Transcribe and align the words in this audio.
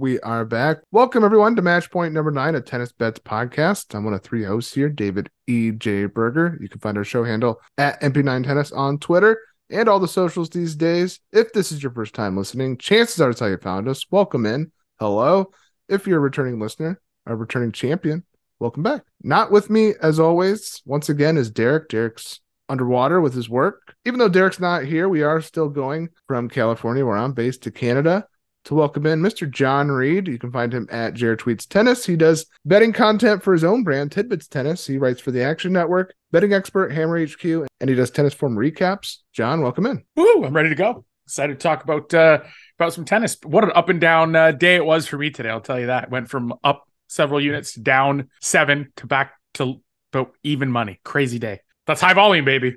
we 0.00 0.18
are 0.20 0.46
back. 0.46 0.78
Welcome 0.92 1.24
everyone 1.24 1.54
to 1.56 1.62
match 1.62 1.90
point 1.90 2.14
number 2.14 2.30
nine 2.30 2.54
of 2.54 2.64
Tennis 2.64 2.90
Bets 2.90 3.18
Podcast. 3.18 3.94
I'm 3.94 4.02
one 4.02 4.14
of 4.14 4.22
three 4.22 4.42
hosts 4.42 4.72
here, 4.72 4.88
David 4.88 5.28
E.J. 5.46 6.06
Berger. 6.06 6.56
You 6.58 6.70
can 6.70 6.80
find 6.80 6.96
our 6.96 7.04
show 7.04 7.22
handle 7.22 7.60
at 7.76 8.00
MP9 8.00 8.42
Tennis 8.42 8.72
on 8.72 8.98
Twitter 8.98 9.38
and 9.68 9.90
all 9.90 10.00
the 10.00 10.08
socials 10.08 10.48
these 10.48 10.74
days. 10.74 11.20
If 11.34 11.52
this 11.52 11.70
is 11.70 11.82
your 11.82 11.92
first 11.92 12.14
time 12.14 12.34
listening, 12.34 12.78
chances 12.78 13.20
are 13.20 13.28
it's 13.28 13.40
how 13.40 13.46
you 13.46 13.58
found 13.58 13.88
us. 13.88 14.06
Welcome 14.10 14.46
in. 14.46 14.72
Hello. 14.98 15.50
If 15.86 16.06
you're 16.06 16.16
a 16.16 16.22
returning 16.22 16.58
listener, 16.58 16.98
a 17.26 17.36
returning 17.36 17.70
champion, 17.70 18.24
welcome 18.58 18.82
back. 18.82 19.02
Not 19.22 19.52
with 19.52 19.68
me, 19.68 19.92
as 20.00 20.18
always, 20.18 20.80
once 20.86 21.10
again, 21.10 21.36
is 21.36 21.50
Derek. 21.50 21.90
Derek's 21.90 22.40
underwater 22.70 23.20
with 23.20 23.34
his 23.34 23.50
work. 23.50 23.94
Even 24.06 24.18
though 24.18 24.30
Derek's 24.30 24.60
not 24.60 24.84
here, 24.84 25.10
we 25.10 25.22
are 25.22 25.42
still 25.42 25.68
going 25.68 26.08
from 26.26 26.48
California, 26.48 27.04
where 27.04 27.18
I'm 27.18 27.34
based, 27.34 27.64
to 27.64 27.70
Canada 27.70 28.26
to 28.64 28.74
welcome 28.74 29.06
in 29.06 29.20
Mr. 29.20 29.50
John 29.50 29.90
Reed. 29.90 30.28
You 30.28 30.38
can 30.38 30.52
find 30.52 30.72
him 30.72 30.88
at 30.90 31.14
Jared 31.14 31.40
Tweets 31.40 31.66
Tennis. 31.66 32.04
He 32.04 32.16
does 32.16 32.46
betting 32.64 32.92
content 32.92 33.42
for 33.42 33.52
his 33.52 33.64
own 33.64 33.82
brand, 33.82 34.12
Tidbits 34.12 34.48
Tennis. 34.48 34.86
He 34.86 34.98
writes 34.98 35.20
for 35.20 35.30
the 35.30 35.42
Action 35.42 35.72
Network, 35.72 36.14
betting 36.30 36.52
expert, 36.52 36.92
Hammer 36.92 37.24
HQ, 37.24 37.44
and 37.44 37.90
he 37.90 37.94
does 37.94 38.10
tennis 38.10 38.34
form 38.34 38.56
recaps. 38.56 39.18
John, 39.32 39.62
welcome 39.62 39.86
in. 39.86 40.04
Woo, 40.16 40.44
I'm 40.44 40.54
ready 40.54 40.68
to 40.68 40.74
go. 40.74 41.04
Excited 41.26 41.58
to 41.58 41.62
talk 41.62 41.84
about 41.84 42.12
uh, 42.12 42.40
about 42.78 42.92
some 42.92 43.04
tennis. 43.04 43.36
What 43.44 43.64
an 43.64 43.72
up 43.74 43.88
and 43.88 44.00
down 44.00 44.34
uh, 44.34 44.52
day 44.52 44.76
it 44.76 44.84
was 44.84 45.06
for 45.06 45.16
me 45.16 45.30
today. 45.30 45.48
I'll 45.48 45.60
tell 45.60 45.78
you 45.78 45.86
that. 45.86 46.10
Went 46.10 46.28
from 46.28 46.54
up 46.64 46.84
several 47.08 47.40
units, 47.40 47.74
down 47.74 48.30
seven, 48.40 48.92
to 48.96 49.06
back 49.06 49.34
to 49.54 49.80
about 50.12 50.32
even 50.42 50.70
money. 50.70 51.00
Crazy 51.04 51.38
day. 51.38 51.60
That's 51.86 52.00
high 52.00 52.14
volume, 52.14 52.44
baby. 52.44 52.76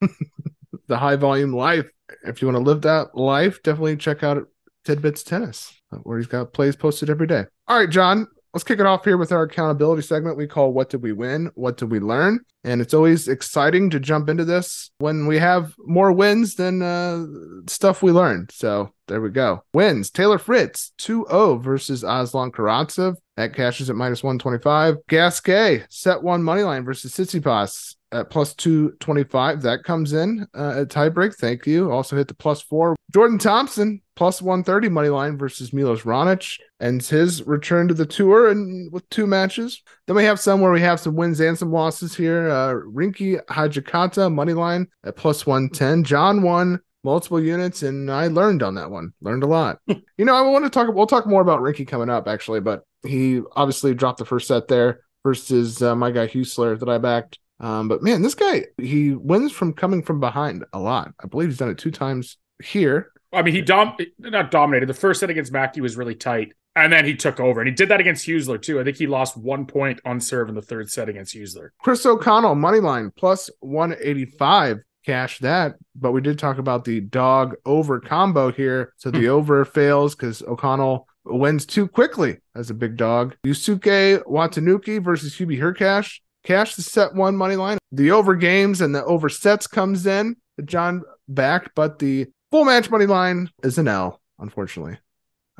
the 0.86 0.96
high 0.96 1.16
volume 1.16 1.52
life. 1.52 1.90
If 2.24 2.42
you 2.42 2.48
want 2.48 2.56
to 2.56 2.62
live 2.62 2.82
that 2.82 3.16
life, 3.16 3.62
definitely 3.62 3.96
check 3.96 4.22
out 4.22 4.46
Tidbits 4.84 5.22
Tennis, 5.22 5.72
where 6.02 6.18
he's 6.18 6.26
got 6.26 6.52
plays 6.52 6.76
posted 6.76 7.10
every 7.10 7.26
day. 7.26 7.44
All 7.68 7.78
right, 7.78 7.90
John, 7.90 8.26
let's 8.52 8.64
kick 8.64 8.80
it 8.80 8.86
off 8.86 9.04
here 9.04 9.16
with 9.16 9.32
our 9.32 9.42
accountability 9.42 10.02
segment 10.02 10.36
we 10.36 10.46
call 10.46 10.72
What 10.72 10.90
Did 10.90 11.02
We 11.02 11.12
Win? 11.12 11.50
What 11.54 11.76
Did 11.76 11.90
We 11.90 12.00
Learn? 12.00 12.40
And 12.64 12.80
it's 12.80 12.94
always 12.94 13.28
exciting 13.28 13.90
to 13.90 14.00
jump 14.00 14.28
into 14.28 14.44
this 14.44 14.90
when 14.98 15.26
we 15.26 15.38
have 15.38 15.74
more 15.78 16.12
wins 16.12 16.56
than 16.56 16.82
uh, 16.82 17.24
stuff 17.66 18.02
we 18.02 18.12
learned. 18.12 18.50
So 18.52 18.92
there 19.08 19.20
we 19.20 19.30
go. 19.30 19.64
Wins 19.72 20.10
Taylor 20.10 20.38
Fritz 20.38 20.92
2 20.98 21.26
0 21.30 21.58
versus 21.58 22.04
Aslan 22.04 22.52
Karatsev. 22.52 23.16
That 23.36 23.54
cashes 23.54 23.88
at 23.88 23.96
minus 23.96 24.22
125. 24.22 24.96
Gasquet 25.08 25.84
set 25.88 26.22
one 26.22 26.42
money 26.42 26.62
line 26.62 26.84
versus 26.84 27.12
Tsitsipas 27.12 27.96
at 28.12 28.30
plus 28.30 28.54
225. 28.54 29.62
That 29.62 29.84
comes 29.84 30.12
in 30.12 30.46
uh, 30.54 30.80
at 30.80 30.88
tiebreak. 30.88 31.34
Thank 31.36 31.66
you. 31.66 31.90
Also 31.90 32.16
hit 32.16 32.28
the 32.28 32.34
plus 32.34 32.60
four. 32.60 32.96
Jordan 33.12 33.38
Thompson 33.38 34.00
plus 34.16 34.42
130 34.42 34.88
money 34.88 35.08
line 35.08 35.38
versus 35.38 35.72
Milos 35.72 36.02
Raonic 36.02 36.58
and 36.78 37.02
his 37.02 37.42
return 37.46 37.88
to 37.88 37.94
the 37.94 38.06
tour 38.06 38.50
and 38.50 38.92
with 38.92 39.08
two 39.10 39.26
matches. 39.26 39.82
Then 40.06 40.16
we 40.16 40.24
have 40.24 40.40
some 40.40 40.60
where 40.60 40.72
we 40.72 40.80
have 40.80 41.00
some 41.00 41.16
wins 41.16 41.40
and 41.40 41.58
some 41.58 41.72
losses 41.72 42.14
here. 42.14 42.50
Uh, 42.50 42.74
Rinky 42.74 43.42
Hijikata 43.46 44.32
money 44.32 44.52
line 44.52 44.88
at 45.04 45.16
plus 45.16 45.46
110. 45.46 46.04
John 46.04 46.42
won 46.42 46.80
multiple 47.02 47.42
units 47.42 47.82
and 47.82 48.10
I 48.10 48.26
learned 48.26 48.62
on 48.62 48.74
that 48.74 48.90
one. 48.90 49.12
Learned 49.20 49.42
a 49.42 49.46
lot. 49.46 49.78
you 49.86 50.24
know, 50.24 50.34
I 50.34 50.42
want 50.42 50.64
to 50.64 50.70
talk 50.70 50.92
we'll 50.94 51.06
talk 51.06 51.26
more 51.26 51.42
about 51.42 51.60
Rinky 51.60 51.86
coming 51.86 52.10
up 52.10 52.28
actually, 52.28 52.60
but 52.60 52.82
he 53.02 53.40
obviously 53.56 53.94
dropped 53.94 54.18
the 54.18 54.26
first 54.26 54.48
set 54.48 54.68
there 54.68 55.00
versus 55.22 55.82
uh, 55.82 55.94
my 55.94 56.10
guy 56.10 56.26
Huesler 56.26 56.78
that 56.78 56.88
I 56.88 56.98
backed. 56.98 57.38
Um, 57.60 57.88
but 57.88 58.02
man, 58.02 58.22
this 58.22 58.34
guy 58.34 58.64
he 58.78 59.12
wins 59.12 59.52
from 59.52 59.74
coming 59.74 60.02
from 60.02 60.18
behind 60.18 60.64
a 60.72 60.80
lot. 60.80 61.12
I 61.22 61.26
believe 61.26 61.50
he's 61.50 61.58
done 61.58 61.70
it 61.70 61.78
two 61.78 61.90
times 61.90 62.38
here. 62.62 63.12
I 63.32 63.42
mean, 63.42 63.54
he 63.54 63.60
dom 63.60 63.96
not 64.18 64.50
dominated. 64.50 64.86
The 64.86 64.94
first 64.94 65.20
set 65.20 65.30
against 65.30 65.52
Mackey 65.52 65.80
was 65.80 65.96
really 65.96 66.14
tight, 66.16 66.52
and 66.74 66.92
then 66.92 67.04
he 67.04 67.14
took 67.14 67.38
over, 67.38 67.60
and 67.60 67.68
he 67.68 67.74
did 67.74 67.90
that 67.90 68.00
against 68.00 68.26
Huesler 68.26 68.60
too. 68.60 68.80
I 68.80 68.84
think 68.84 68.96
he 68.96 69.06
lost 69.06 69.36
one 69.36 69.66
point 69.66 70.00
on 70.04 70.20
serve 70.20 70.48
in 70.48 70.54
the 70.54 70.62
third 70.62 70.90
set 70.90 71.08
against 71.08 71.34
Huesler. 71.34 71.68
Chris 71.80 72.04
O'Connell 72.06 72.54
money 72.54 72.80
line 72.80 73.12
plus 73.16 73.50
one 73.60 73.94
eighty 74.00 74.24
five. 74.24 74.78
Cash 75.06 75.38
that, 75.38 75.76
but 75.96 76.12
we 76.12 76.20
did 76.20 76.38
talk 76.38 76.58
about 76.58 76.84
the 76.84 77.00
dog 77.00 77.56
over 77.64 78.00
combo 78.00 78.52
here. 78.52 78.92
So 78.98 79.10
the 79.10 79.28
over 79.28 79.64
fails 79.64 80.14
because 80.14 80.42
O'Connell 80.42 81.08
wins 81.24 81.64
too 81.64 81.88
quickly 81.88 82.36
as 82.54 82.68
a 82.68 82.74
big 82.74 82.98
dog. 82.98 83.34
Yusuke 83.42 84.22
Watanuki 84.24 85.02
versus 85.02 85.34
Hubie 85.36 85.58
Hurkacz. 85.58 86.20
Cash 86.44 86.74
the 86.74 86.82
set 86.82 87.14
one 87.14 87.36
money 87.36 87.56
line. 87.56 87.78
The 87.92 88.12
over 88.12 88.34
games 88.34 88.80
and 88.80 88.94
the 88.94 89.04
over 89.04 89.28
sets 89.28 89.66
comes 89.66 90.06
in. 90.06 90.36
John 90.64 91.02
back, 91.28 91.74
but 91.74 91.98
the 91.98 92.28
full 92.50 92.64
match 92.64 92.90
money 92.90 93.06
line 93.06 93.50
is 93.62 93.78
an 93.78 93.88
L, 93.88 94.20
unfortunately. 94.38 94.98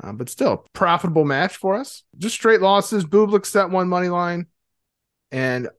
Uh, 0.03 0.11
but 0.13 0.29
still, 0.29 0.65
profitable 0.73 1.25
match 1.25 1.57
for 1.57 1.75
us. 1.75 2.03
Just 2.17 2.35
straight 2.35 2.61
losses. 2.61 3.05
Bublik 3.05 3.45
set 3.45 3.69
one 3.69 3.87
money 3.87 4.09
line 4.09 4.47
and 5.31 5.69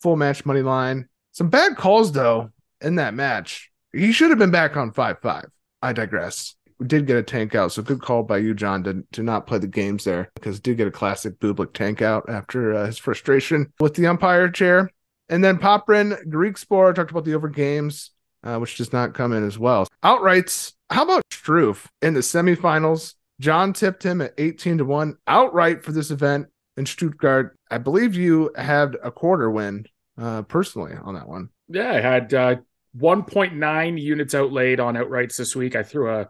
full 0.00 0.16
match 0.16 0.44
money 0.46 0.62
line. 0.62 1.08
Some 1.32 1.50
bad 1.50 1.76
calls, 1.76 2.12
though, 2.12 2.50
in 2.80 2.96
that 2.96 3.14
match. 3.14 3.70
He 3.92 4.12
should 4.12 4.30
have 4.30 4.38
been 4.38 4.50
back 4.50 4.76
on 4.76 4.92
5 4.92 5.18
5. 5.20 5.44
I 5.82 5.92
digress 5.92 6.55
did 6.84 7.06
get 7.06 7.16
a 7.16 7.22
tank 7.22 7.54
out. 7.54 7.72
So 7.72 7.82
good 7.82 8.02
call 8.02 8.22
by 8.22 8.38
you, 8.38 8.54
John, 8.54 8.84
to, 8.84 9.04
to 9.12 9.22
not 9.22 9.46
play 9.46 9.58
the 9.58 9.66
games 9.66 10.04
there 10.04 10.30
because 10.34 10.60
did 10.60 10.76
get 10.76 10.88
a 10.88 10.92
classic 10.92 11.38
Bublik 11.38 11.72
tank 11.72 12.02
out 12.02 12.28
after 12.28 12.74
uh, 12.74 12.86
his 12.86 12.98
frustration 12.98 13.72
with 13.80 13.94
the 13.94 14.06
umpire 14.06 14.50
chair. 14.50 14.90
And 15.28 15.42
then 15.42 15.58
Popyrin, 15.58 16.28
Greek 16.28 16.56
Sport 16.56 16.96
talked 16.96 17.10
about 17.10 17.24
the 17.24 17.34
over 17.34 17.48
games, 17.48 18.10
uh, 18.44 18.58
which 18.58 18.76
does 18.76 18.92
not 18.92 19.14
come 19.14 19.32
in 19.32 19.44
as 19.46 19.58
well. 19.58 19.86
Outrights. 20.04 20.72
How 20.90 21.02
about 21.02 21.24
Struff 21.32 21.86
in 22.02 22.14
the 22.14 22.20
semifinals? 22.20 23.14
John 23.40 23.72
tipped 23.72 24.02
him 24.02 24.20
at 24.20 24.34
18 24.38 24.78
to 24.78 24.84
1 24.84 25.16
outright 25.26 25.84
for 25.84 25.92
this 25.92 26.10
event 26.10 26.46
in 26.76 26.86
Stuttgart. 26.86 27.56
I 27.70 27.78
believe 27.78 28.14
you 28.14 28.52
had 28.56 28.96
a 29.02 29.10
quarter 29.10 29.50
win 29.50 29.86
uh, 30.18 30.42
personally 30.42 30.94
on 30.94 31.14
that 31.14 31.28
one. 31.28 31.50
Yeah, 31.68 31.92
I 31.92 32.00
had 32.00 32.32
uh, 32.32 32.56
1.9 32.98 34.00
units 34.00 34.34
outlaid 34.34 34.80
on 34.80 34.94
outrights 34.94 35.36
this 35.36 35.56
week. 35.56 35.76
I 35.76 35.82
threw 35.82 36.10
a 36.10 36.28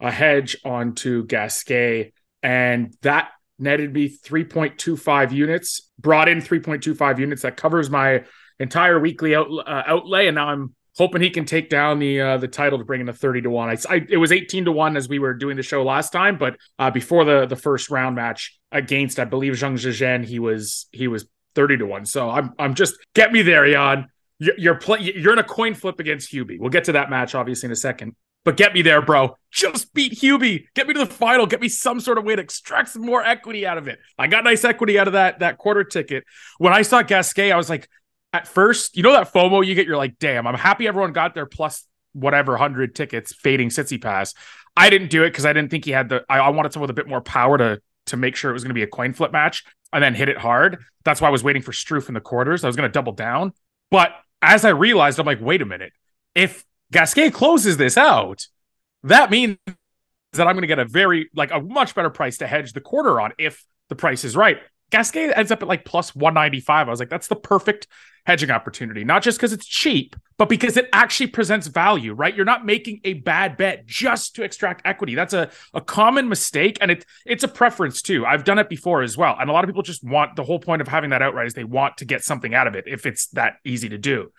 a 0.00 0.10
hedge 0.10 0.56
onto 0.64 1.26
Gasquet, 1.26 2.12
and 2.42 2.94
that 3.02 3.30
netted 3.58 3.92
me 3.92 4.08
3.25 4.08 5.32
units. 5.32 5.90
Brought 5.98 6.28
in 6.28 6.38
3.25 6.38 7.18
units 7.18 7.42
that 7.42 7.56
covers 7.56 7.90
my 7.90 8.24
entire 8.58 8.98
weekly 9.00 9.34
out, 9.34 9.48
uh, 9.50 9.82
outlay, 9.86 10.28
and 10.28 10.36
now 10.36 10.48
I'm 10.48 10.74
hoping 10.98 11.22
he 11.22 11.30
can 11.30 11.44
take 11.44 11.70
down 11.70 12.00
the 12.00 12.20
uh, 12.20 12.36
the 12.36 12.48
title 12.48 12.78
to 12.78 12.84
bring 12.84 13.00
in 13.00 13.08
a 13.08 13.12
30 13.12 13.42
to 13.42 13.50
1 13.50 13.70
I, 13.70 13.76
I, 13.88 14.06
it 14.08 14.16
was 14.16 14.32
18 14.32 14.64
to 14.66 14.72
1 14.72 14.96
as 14.96 15.08
we 15.08 15.20
were 15.20 15.32
doing 15.32 15.56
the 15.56 15.62
show 15.62 15.84
last 15.84 16.10
time 16.10 16.36
but 16.36 16.56
uh, 16.78 16.90
before 16.90 17.24
the 17.24 17.46
the 17.46 17.56
first 17.56 17.88
round 17.88 18.16
match 18.16 18.58
against 18.72 19.20
i 19.20 19.24
believe 19.24 19.52
zhang 19.54 19.74
zhizhen 19.74 20.24
he 20.24 20.40
was 20.40 20.88
he 20.90 21.06
was 21.06 21.26
30 21.54 21.78
to 21.78 21.86
1 21.86 22.04
so 22.04 22.28
i'm 22.28 22.52
i'm 22.58 22.74
just 22.74 22.94
get 23.14 23.32
me 23.32 23.42
there 23.42 23.70
jan. 23.70 24.08
You're, 24.40 24.58
you're 24.58 24.74
play, 24.74 25.00
you're 25.00 25.32
in 25.32 25.40
a 25.40 25.44
coin 25.44 25.74
flip 25.74 25.98
against 25.98 26.32
hubie. 26.32 26.60
We'll 26.60 26.70
get 26.70 26.84
to 26.84 26.92
that 26.92 27.10
match 27.10 27.34
obviously 27.34 27.68
in 27.68 27.72
a 27.72 27.76
second 27.76 28.14
but 28.44 28.56
get 28.56 28.72
me 28.72 28.82
there, 28.82 29.02
bro. 29.02 29.36
Just 29.50 29.92
beat 29.94 30.14
Hubie. 30.20 30.66
Get 30.74 30.86
me 30.86 30.94
to 30.94 31.00
the 31.00 31.06
final. 31.06 31.46
Get 31.46 31.60
me 31.60 31.68
some 31.68 32.00
sort 32.00 32.18
of 32.18 32.24
way 32.24 32.36
to 32.36 32.42
extract 32.42 32.90
some 32.90 33.02
more 33.02 33.22
equity 33.22 33.66
out 33.66 33.78
of 33.78 33.88
it. 33.88 33.98
I 34.18 34.26
got 34.26 34.44
nice 34.44 34.64
equity 34.64 34.98
out 34.98 35.06
of 35.06 35.12
that 35.14 35.40
that 35.40 35.58
quarter 35.58 35.84
ticket. 35.84 36.24
When 36.58 36.72
I 36.72 36.82
saw 36.82 37.02
Gasquet, 37.02 37.52
I 37.52 37.56
was 37.56 37.68
like, 37.68 37.88
at 38.32 38.46
first, 38.46 38.96
you 38.96 39.02
know 39.02 39.12
that 39.12 39.32
FOMO 39.32 39.66
you 39.66 39.74
get. 39.74 39.86
You're 39.86 39.96
like, 39.96 40.18
damn, 40.18 40.46
I'm 40.46 40.54
happy 40.54 40.86
everyone 40.86 41.12
got 41.12 41.34
their 41.34 41.46
plus 41.46 41.86
whatever 42.12 42.56
hundred 42.56 42.94
tickets 42.94 43.34
fading 43.34 43.68
Tsitsipas. 43.68 44.34
I 44.76 44.90
didn't 44.90 45.10
do 45.10 45.24
it 45.24 45.30
because 45.30 45.46
I 45.46 45.52
didn't 45.52 45.70
think 45.70 45.84
he 45.84 45.90
had 45.90 46.08
the. 46.08 46.24
I, 46.28 46.38
I 46.38 46.48
wanted 46.50 46.72
someone 46.72 46.88
with 46.88 46.98
a 46.98 47.00
bit 47.00 47.08
more 47.08 47.20
power 47.20 47.58
to 47.58 47.80
to 48.06 48.16
make 48.16 48.36
sure 48.36 48.50
it 48.50 48.54
was 48.54 48.64
going 48.64 48.70
to 48.70 48.74
be 48.74 48.82
a 48.82 48.88
coin 48.88 49.12
flip 49.12 49.32
match 49.32 49.64
and 49.92 50.02
then 50.02 50.14
hit 50.14 50.28
it 50.28 50.38
hard. 50.38 50.84
That's 51.04 51.20
why 51.20 51.28
I 51.28 51.30
was 51.30 51.42
waiting 51.44 51.62
for 51.62 51.72
Struff 51.72 52.08
in 52.08 52.14
the 52.14 52.20
quarters. 52.20 52.64
I 52.64 52.66
was 52.66 52.76
going 52.76 52.88
to 52.88 52.92
double 52.92 53.12
down, 53.12 53.52
but 53.90 54.12
as 54.42 54.64
I 54.64 54.70
realized, 54.70 55.18
I'm 55.18 55.26
like, 55.26 55.40
wait 55.40 55.62
a 55.62 55.66
minute. 55.66 55.92
If 56.34 56.64
Gasquet 56.92 57.30
closes 57.30 57.76
this 57.76 57.96
out, 57.96 58.46
that 59.02 59.30
means 59.30 59.58
that 59.66 60.46
I'm 60.46 60.54
going 60.54 60.62
to 60.62 60.68
get 60.68 60.78
a 60.78 60.84
very, 60.84 61.30
like, 61.34 61.50
a 61.50 61.60
much 61.60 61.94
better 61.94 62.10
price 62.10 62.38
to 62.38 62.46
hedge 62.46 62.72
the 62.72 62.80
quarter 62.80 63.20
on 63.20 63.32
if 63.38 63.64
the 63.88 63.96
price 63.96 64.24
is 64.24 64.36
right. 64.36 64.58
Gasquet 64.90 65.32
ends 65.34 65.50
up 65.50 65.62
at 65.62 65.68
like 65.68 65.84
plus 65.84 66.14
195. 66.14 66.88
I 66.88 66.90
was 66.90 67.00
like, 67.00 67.10
that's 67.10 67.28
the 67.28 67.36
perfect 67.36 67.88
hedging 68.24 68.50
opportunity, 68.50 69.04
not 69.04 69.22
just 69.22 69.38
because 69.38 69.52
it's 69.52 69.66
cheap, 69.66 70.16
but 70.38 70.48
because 70.48 70.76
it 70.76 70.88
actually 70.92 71.28
presents 71.28 71.66
value, 71.66 72.12
right? 72.12 72.34
You're 72.34 72.44
not 72.44 72.64
making 72.64 73.00
a 73.04 73.14
bad 73.14 73.56
bet 73.56 73.86
just 73.86 74.36
to 74.36 74.44
extract 74.44 74.82
equity. 74.86 75.14
That's 75.14 75.34
a, 75.34 75.50
a 75.74 75.80
common 75.80 76.28
mistake. 76.28 76.78
And 76.80 76.90
it, 76.90 77.04
it's 77.26 77.44
a 77.44 77.48
preference 77.48 78.02
too. 78.02 78.24
I've 78.24 78.44
done 78.44 78.58
it 78.58 78.68
before 78.68 79.02
as 79.02 79.16
well. 79.16 79.36
And 79.38 79.50
a 79.50 79.52
lot 79.52 79.64
of 79.64 79.68
people 79.68 79.82
just 79.82 80.04
want 80.04 80.36
the 80.36 80.44
whole 80.44 80.58
point 80.58 80.80
of 80.80 80.88
having 80.88 81.10
that 81.10 81.22
outright 81.22 81.46
is 81.46 81.54
they 81.54 81.64
want 81.64 81.98
to 81.98 82.04
get 82.04 82.22
something 82.22 82.54
out 82.54 82.66
of 82.66 82.74
it 82.74 82.84
if 82.86 83.04
it's 83.04 83.26
that 83.28 83.54
easy 83.64 83.88
to 83.90 83.98
do. 83.98 84.30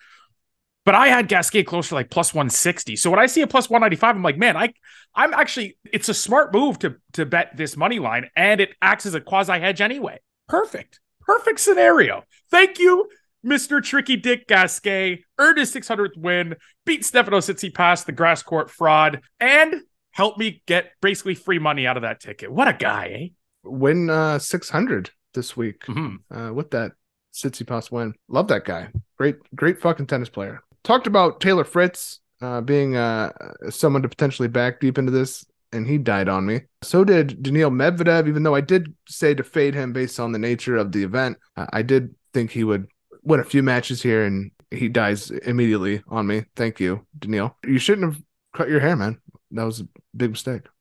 But 0.86 0.94
I 0.94 1.08
had 1.08 1.28
Gasquet 1.28 1.64
close 1.64 1.88
to 1.88 1.94
like 1.94 2.10
plus 2.10 2.32
160. 2.32 2.96
So 2.96 3.10
when 3.10 3.20
I 3.20 3.26
see 3.26 3.42
a 3.42 3.46
plus 3.46 3.68
195, 3.68 4.16
I'm 4.16 4.22
like, 4.22 4.38
man, 4.38 4.56
I 4.56 4.72
I'm 5.14 5.34
actually 5.34 5.76
it's 5.92 6.08
a 6.08 6.14
smart 6.14 6.52
move 6.54 6.78
to 6.80 6.96
to 7.12 7.26
bet 7.26 7.56
this 7.56 7.76
money 7.76 7.98
line 7.98 8.30
and 8.36 8.60
it 8.60 8.70
acts 8.80 9.06
as 9.06 9.14
a 9.14 9.20
quasi 9.20 9.52
hedge 9.60 9.80
anyway. 9.80 10.18
Perfect. 10.48 11.00
Perfect 11.20 11.60
scenario. 11.60 12.24
Thank 12.50 12.78
you, 12.78 13.08
Mr. 13.46 13.82
Tricky 13.82 14.16
Dick 14.16 14.48
Gasquet. 14.48 15.22
Earned 15.38 15.58
his 15.58 15.72
600th 15.72 16.16
win, 16.16 16.56
beat 16.86 17.04
Stefano 17.04 17.38
Tsitsipas, 17.38 18.04
the 18.06 18.12
grass 18.12 18.42
court 18.42 18.70
fraud, 18.70 19.20
and 19.38 19.82
help 20.12 20.38
me 20.38 20.62
get 20.66 20.92
basically 21.02 21.34
free 21.34 21.58
money 21.58 21.86
out 21.86 21.96
of 21.96 22.02
that 22.02 22.20
ticket. 22.20 22.50
What 22.50 22.68
a 22.68 22.72
guy, 22.72 23.06
eh? 23.06 23.26
Win 23.62 24.08
uh 24.10 24.38
600 24.38 25.10
this 25.34 25.56
week 25.56 25.82
Mhm. 25.86 26.16
uh, 26.34 26.52
with 26.54 26.70
that 26.70 26.92
Tsitsipas 27.34 27.92
win. 27.92 28.14
Love 28.28 28.48
that 28.48 28.64
guy. 28.64 28.88
Great, 29.18 29.36
great 29.54 29.78
fucking 29.80 30.06
tennis 30.06 30.28
player. 30.30 30.62
Talked 30.82 31.06
about 31.06 31.40
Taylor 31.40 31.64
Fritz 31.64 32.20
uh, 32.40 32.60
being 32.60 32.96
uh, 32.96 33.32
someone 33.68 34.02
to 34.02 34.08
potentially 34.08 34.48
back 34.48 34.80
deep 34.80 34.98
into 34.98 35.12
this, 35.12 35.44
and 35.72 35.86
he 35.86 35.98
died 35.98 36.28
on 36.28 36.46
me. 36.46 36.62
So 36.82 37.04
did 37.04 37.42
Daniil 37.42 37.70
Medvedev, 37.70 38.28
even 38.28 38.42
though 38.42 38.54
I 38.54 38.60
did 38.60 38.94
say 39.08 39.34
to 39.34 39.42
fade 39.42 39.74
him 39.74 39.92
based 39.92 40.18
on 40.18 40.32
the 40.32 40.38
nature 40.38 40.76
of 40.76 40.92
the 40.92 41.04
event. 41.04 41.38
Uh, 41.56 41.66
I 41.72 41.82
did 41.82 42.14
think 42.32 42.50
he 42.50 42.64
would 42.64 42.86
win 43.22 43.40
a 43.40 43.44
few 43.44 43.62
matches 43.62 44.02
here, 44.02 44.24
and 44.24 44.50
he 44.70 44.88
dies 44.88 45.30
immediately 45.30 46.02
on 46.08 46.26
me. 46.26 46.44
Thank 46.56 46.80
you, 46.80 47.06
Daniil. 47.18 47.56
You 47.64 47.78
shouldn't 47.78 48.12
have 48.12 48.22
cut 48.54 48.68
your 48.68 48.80
hair, 48.80 48.96
man. 48.96 49.20
That 49.50 49.64
was 49.64 49.80
a 49.80 49.88
big 50.16 50.30
mistake. 50.30 50.62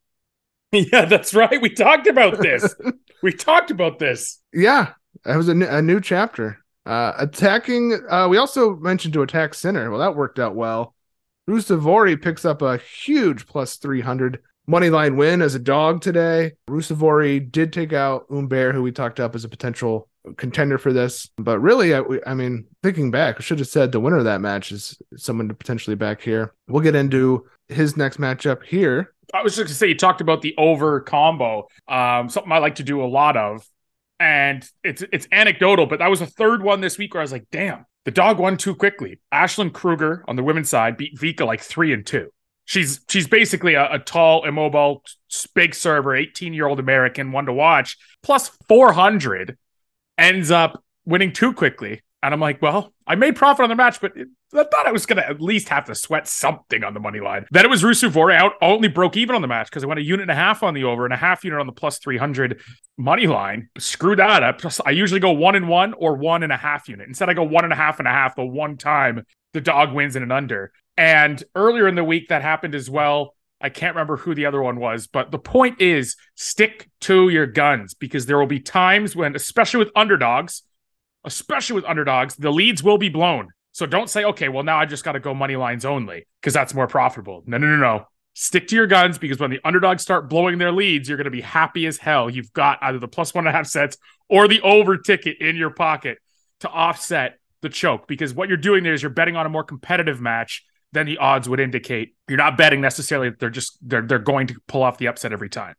Yeah, 0.71 1.05
that's 1.05 1.33
right. 1.33 1.59
We 1.59 1.71
talked 1.71 2.05
about 2.05 2.37
this. 2.37 2.75
we 3.23 3.33
talked 3.33 3.71
about 3.71 3.97
this. 3.97 4.39
Yeah, 4.53 4.93
that 5.25 5.35
was 5.35 5.49
a 5.49 5.55
new, 5.55 5.65
a 5.65 5.81
new 5.81 5.99
chapter. 5.99 6.58
Uh, 6.89 7.13
attacking. 7.19 7.99
Uh, 8.09 8.27
we 8.27 8.37
also 8.37 8.75
mentioned 8.77 9.13
to 9.13 9.21
attack 9.21 9.53
Sinner. 9.53 9.91
Well, 9.91 9.99
that 9.99 10.15
worked 10.15 10.39
out 10.39 10.55
well. 10.55 10.95
Ruusuvuori 11.47 12.19
picks 12.19 12.45
up 12.45 12.63
a 12.63 12.77
huge 12.77 13.45
plus 13.45 13.75
three 13.75 14.01
hundred 14.01 14.39
money 14.65 14.89
line 14.89 15.15
win 15.15 15.43
as 15.43 15.53
a 15.53 15.59
dog 15.59 16.01
today. 16.01 16.53
Ruusuvuori 16.67 17.51
did 17.51 17.71
take 17.73 17.93
out 17.93 18.25
Humbert, 18.31 18.73
who 18.73 18.81
we 18.81 18.91
talked 18.91 19.19
up 19.19 19.35
as 19.35 19.45
a 19.45 19.49
potential 19.49 20.09
contender 20.37 20.79
for 20.79 20.91
this. 20.91 21.29
But 21.37 21.59
really, 21.59 21.93
I, 21.93 22.01
I 22.25 22.33
mean, 22.33 22.65
thinking 22.81 23.11
back, 23.11 23.35
I 23.37 23.41
should 23.41 23.59
have 23.59 23.67
said 23.67 23.91
the 23.91 23.99
winner 23.99 24.17
of 24.17 24.25
that 24.25 24.41
match 24.41 24.71
is 24.71 24.97
someone 25.15 25.47
to 25.47 25.53
potentially 25.53 25.95
back 25.95 26.21
here. 26.21 26.55
We'll 26.67 26.81
get 26.81 26.95
into 26.95 27.45
his 27.67 27.97
next 27.97 28.17
matchup 28.17 28.63
here. 28.63 29.13
I 29.31 29.43
was 29.43 29.55
just 29.55 29.67
gonna 29.67 29.75
say 29.75 29.89
you 29.89 29.95
talked 29.95 30.21
about 30.21 30.41
the 30.41 30.55
over 30.57 31.01
combo. 31.01 31.67
Um, 31.87 32.29
something 32.29 32.51
I 32.51 32.57
like 32.57 32.75
to 32.75 32.83
do 32.83 33.03
a 33.03 33.05
lot 33.05 33.37
of. 33.37 33.69
And 34.19 34.69
it's 34.83 35.03
it's 35.13 35.27
anecdotal, 35.31 35.85
but 35.85 35.99
that 35.99 36.09
was 36.09 36.21
a 36.21 36.25
third 36.25 36.61
one 36.61 36.81
this 36.81 36.97
week 36.97 37.13
where 37.13 37.21
I 37.21 37.23
was 37.23 37.31
like, 37.31 37.47
damn, 37.51 37.85
the 38.05 38.11
dog 38.11 38.39
won 38.39 38.57
too 38.57 38.75
quickly. 38.75 39.19
Ashlyn 39.33 39.71
Krueger 39.71 40.25
on 40.27 40.35
the 40.35 40.43
women's 40.43 40.69
side 40.69 40.97
beat 40.97 41.17
Vika 41.17 41.45
like 41.45 41.61
three 41.61 41.93
and 41.93 42.05
two. 42.05 42.29
She's 42.65 43.01
she's 43.07 43.27
basically 43.27 43.75
a, 43.75 43.93
a 43.93 43.99
tall, 43.99 44.45
immobile, 44.45 45.03
big 45.55 45.73
server, 45.73 46.15
18 46.15 46.53
year 46.53 46.67
old 46.67 46.79
American, 46.79 47.31
one 47.31 47.45
to 47.45 47.53
watch, 47.53 47.97
plus 48.21 48.49
400, 48.67 49.57
ends 50.17 50.51
up 50.51 50.83
winning 51.05 51.33
too 51.33 51.53
quickly. 51.53 52.01
And 52.21 52.33
I'm 52.33 52.39
like, 52.39 52.61
well, 52.61 52.93
I 53.07 53.15
made 53.15 53.35
profit 53.37 53.63
on 53.63 53.69
the 53.69 53.75
match, 53.75 54.01
but 54.01 54.15
it, 54.17 54.27
I 54.53 54.63
thought 54.63 54.87
I 54.87 54.91
was 54.91 55.05
going 55.05 55.17
to 55.17 55.27
at 55.27 55.41
least 55.41 55.69
have 55.69 55.85
to 55.85 55.95
sweat 55.95 56.27
something 56.27 56.83
on 56.83 56.93
the 56.93 56.99
money 56.99 57.19
line. 57.19 57.45
Then 57.51 57.65
it 57.65 57.69
was 57.69 57.83
Ruusuvuori 57.83 58.35
out, 58.35 58.53
only 58.61 58.87
broke 58.87 59.15
even 59.15 59.35
on 59.35 59.41
the 59.41 59.47
match 59.47 59.69
because 59.69 59.83
I 59.83 59.87
went 59.87 59.99
a 59.99 60.03
unit 60.03 60.23
and 60.23 60.31
a 60.31 60.35
half 60.35 60.63
on 60.63 60.73
the 60.73 60.85
over 60.85 61.05
and 61.05 61.13
a 61.13 61.17
half 61.17 61.43
unit 61.43 61.59
on 61.59 61.67
the 61.67 61.71
plus 61.71 61.99
300 61.99 62.59
money 62.97 63.27
line. 63.27 63.69
Screw 63.77 64.15
that 64.15 64.43
up. 64.43 64.61
I 64.85 64.91
usually 64.91 65.19
go 65.19 65.31
one 65.31 65.55
and 65.55 65.69
one 65.69 65.93
or 65.93 66.15
one 66.15 66.41
and 66.43 66.51
a 66.51 66.57
half 66.57 66.89
unit. 66.89 67.07
Instead, 67.07 67.29
I 67.29 67.33
go 67.33 67.43
one 67.43 67.63
and 67.63 67.73
a 67.73 67.75
half 67.75 67.99
and 67.99 68.07
a 68.07 68.11
half 68.11 68.35
the 68.35 68.45
one 68.45 68.77
time 68.77 69.23
the 69.53 69.61
dog 69.61 69.93
wins 69.93 70.15
in 70.15 70.23
an 70.23 70.31
under. 70.31 70.71
And 70.97 71.43
earlier 71.55 71.87
in 71.87 71.95
the 71.95 72.03
week, 72.03 72.29
that 72.29 72.41
happened 72.41 72.75
as 72.75 72.89
well. 72.89 73.35
I 73.61 73.69
can't 73.69 73.95
remember 73.95 74.17
who 74.17 74.35
the 74.35 74.45
other 74.45 74.61
one 74.61 74.79
was, 74.79 75.07
but 75.07 75.31
the 75.31 75.39
point 75.39 75.81
is 75.81 76.15
stick 76.35 76.89
to 77.01 77.29
your 77.29 77.45
guns 77.45 77.93
because 77.93 78.25
there 78.25 78.37
will 78.37 78.47
be 78.47 78.59
times 78.59 79.15
when, 79.15 79.35
especially 79.35 79.79
with 79.79 79.91
underdogs, 79.95 80.63
especially 81.25 81.75
with 81.75 81.85
underdogs, 81.85 82.35
the 82.35 82.51
leads 82.51 82.81
will 82.81 82.97
be 82.97 83.09
blown. 83.09 83.49
So 83.71 83.85
don't 83.85 84.09
say, 84.09 84.25
okay, 84.25 84.49
well, 84.49 84.63
now 84.63 84.77
I 84.77 84.85
just 84.85 85.03
got 85.03 85.13
to 85.13 85.19
go 85.19 85.33
money 85.33 85.55
lines 85.55 85.85
only 85.85 86.25
because 86.41 86.53
that's 86.53 86.73
more 86.73 86.87
profitable. 86.87 87.43
No, 87.45 87.57
no, 87.57 87.67
no, 87.67 87.77
no. 87.77 88.05
Stick 88.33 88.67
to 88.69 88.75
your 88.75 88.87
guns 88.87 89.17
because 89.17 89.39
when 89.39 89.51
the 89.51 89.59
underdogs 89.63 90.01
start 90.01 90.29
blowing 90.29 90.57
their 90.57 90.71
leads, 90.71 91.07
you're 91.07 91.17
going 91.17 91.25
to 91.25 91.31
be 91.31 91.41
happy 91.41 91.85
as 91.85 91.97
hell. 91.97 92.29
You've 92.29 92.53
got 92.53 92.79
either 92.81 92.99
the 92.99 93.07
plus 93.07 93.33
one 93.33 93.45
and 93.45 93.53
a 93.53 93.57
half 93.57 93.67
sets 93.67 93.97
or 94.29 94.47
the 94.47 94.61
over 94.61 94.97
ticket 94.97 95.37
in 95.39 95.55
your 95.55 95.71
pocket 95.71 96.19
to 96.61 96.69
offset 96.69 97.39
the 97.61 97.69
choke 97.69 98.07
because 98.07 98.33
what 98.33 98.47
you're 98.47 98.57
doing 98.57 98.83
there 98.83 98.93
is 98.93 99.01
you're 99.01 99.09
betting 99.09 99.35
on 99.35 99.45
a 99.45 99.49
more 99.49 99.63
competitive 99.63 100.21
match 100.21 100.63
than 100.91 101.05
the 101.05 101.17
odds 101.17 101.47
would 101.49 101.59
indicate. 101.59 102.15
You're 102.27 102.37
not 102.37 102.57
betting 102.57 102.81
necessarily 102.81 103.29
that 103.29 103.39
they're 103.39 103.49
just 103.49 103.77
they're 103.81 104.01
they're 104.01 104.19
going 104.19 104.47
to 104.47 104.55
pull 104.67 104.83
off 104.83 104.97
the 104.97 105.07
upset 105.07 105.33
every 105.33 105.49
time. 105.49 105.75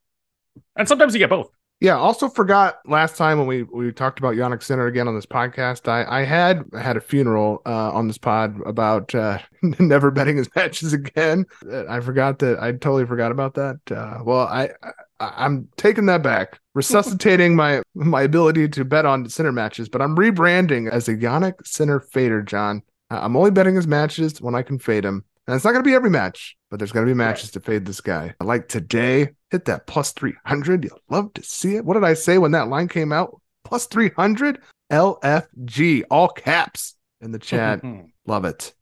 And 0.76 0.86
sometimes 0.86 1.14
you 1.14 1.18
get 1.18 1.30
both. 1.30 1.50
Yeah, 1.80 1.96
also 1.96 2.28
forgot 2.28 2.80
last 2.84 3.16
time 3.16 3.38
when 3.38 3.46
we 3.46 3.62
we 3.62 3.90
talked 3.90 4.18
about 4.18 4.34
Jannik 4.34 4.62
Sinner 4.62 4.86
again 4.86 5.08
on 5.08 5.14
this 5.14 5.24
podcast. 5.24 5.88
I 5.88 6.04
I 6.20 6.24
had 6.24 6.62
had 6.78 6.98
a 6.98 7.00
funeral 7.00 7.62
uh, 7.64 7.90
on 7.92 8.06
this 8.06 8.18
pod 8.18 8.60
about 8.66 9.14
uh, 9.14 9.38
never 9.62 10.10
betting 10.10 10.36
his 10.36 10.48
matches 10.54 10.92
again. 10.92 11.46
I 11.88 12.00
forgot 12.00 12.38
that 12.40 12.62
I 12.62 12.72
totally 12.72 13.06
forgot 13.06 13.32
about 13.32 13.54
that. 13.54 13.78
Uh, 13.90 14.18
well, 14.22 14.46
I, 14.46 14.68
I 14.82 14.90
I'm 15.20 15.68
taking 15.78 16.04
that 16.06 16.22
back, 16.22 16.60
resuscitating 16.74 17.56
my 17.56 17.80
my 17.94 18.22
ability 18.22 18.68
to 18.68 18.84
bet 18.84 19.06
on 19.06 19.26
Sinner 19.30 19.52
matches, 19.52 19.88
but 19.88 20.02
I'm 20.02 20.16
rebranding 20.16 20.90
as 20.90 21.08
a 21.08 21.16
Jannik 21.16 21.66
Sinner 21.66 22.00
fader, 22.00 22.42
John. 22.42 22.82
I'm 23.08 23.36
only 23.36 23.50
betting 23.50 23.74
his 23.74 23.86
matches 23.86 24.40
when 24.40 24.54
I 24.54 24.62
can 24.62 24.78
fade 24.78 25.04
him. 25.04 25.24
And 25.50 25.56
it's 25.56 25.64
not 25.64 25.72
going 25.72 25.82
to 25.82 25.90
be 25.90 25.96
every 25.96 26.10
match, 26.10 26.56
but 26.70 26.78
there's 26.78 26.92
going 26.92 27.04
to 27.04 27.10
be 27.10 27.16
matches 27.16 27.48
right. 27.48 27.54
to 27.54 27.60
fade 27.60 27.84
this 27.84 28.00
guy. 28.00 28.36
Like 28.40 28.68
today, 28.68 29.30
hit 29.50 29.64
that 29.64 29.88
plus 29.88 30.12
300. 30.12 30.84
You'll 30.84 31.00
love 31.08 31.34
to 31.34 31.42
see 31.42 31.74
it. 31.74 31.84
What 31.84 31.94
did 31.94 32.04
I 32.04 32.14
say 32.14 32.38
when 32.38 32.52
that 32.52 32.68
line 32.68 32.86
came 32.86 33.10
out? 33.10 33.40
Plus 33.64 33.86
300 33.86 34.60
LFG, 34.92 36.04
all 36.08 36.28
caps 36.28 36.94
in 37.20 37.32
the 37.32 37.40
chat. 37.40 37.82
love 38.28 38.44
it. 38.44 38.72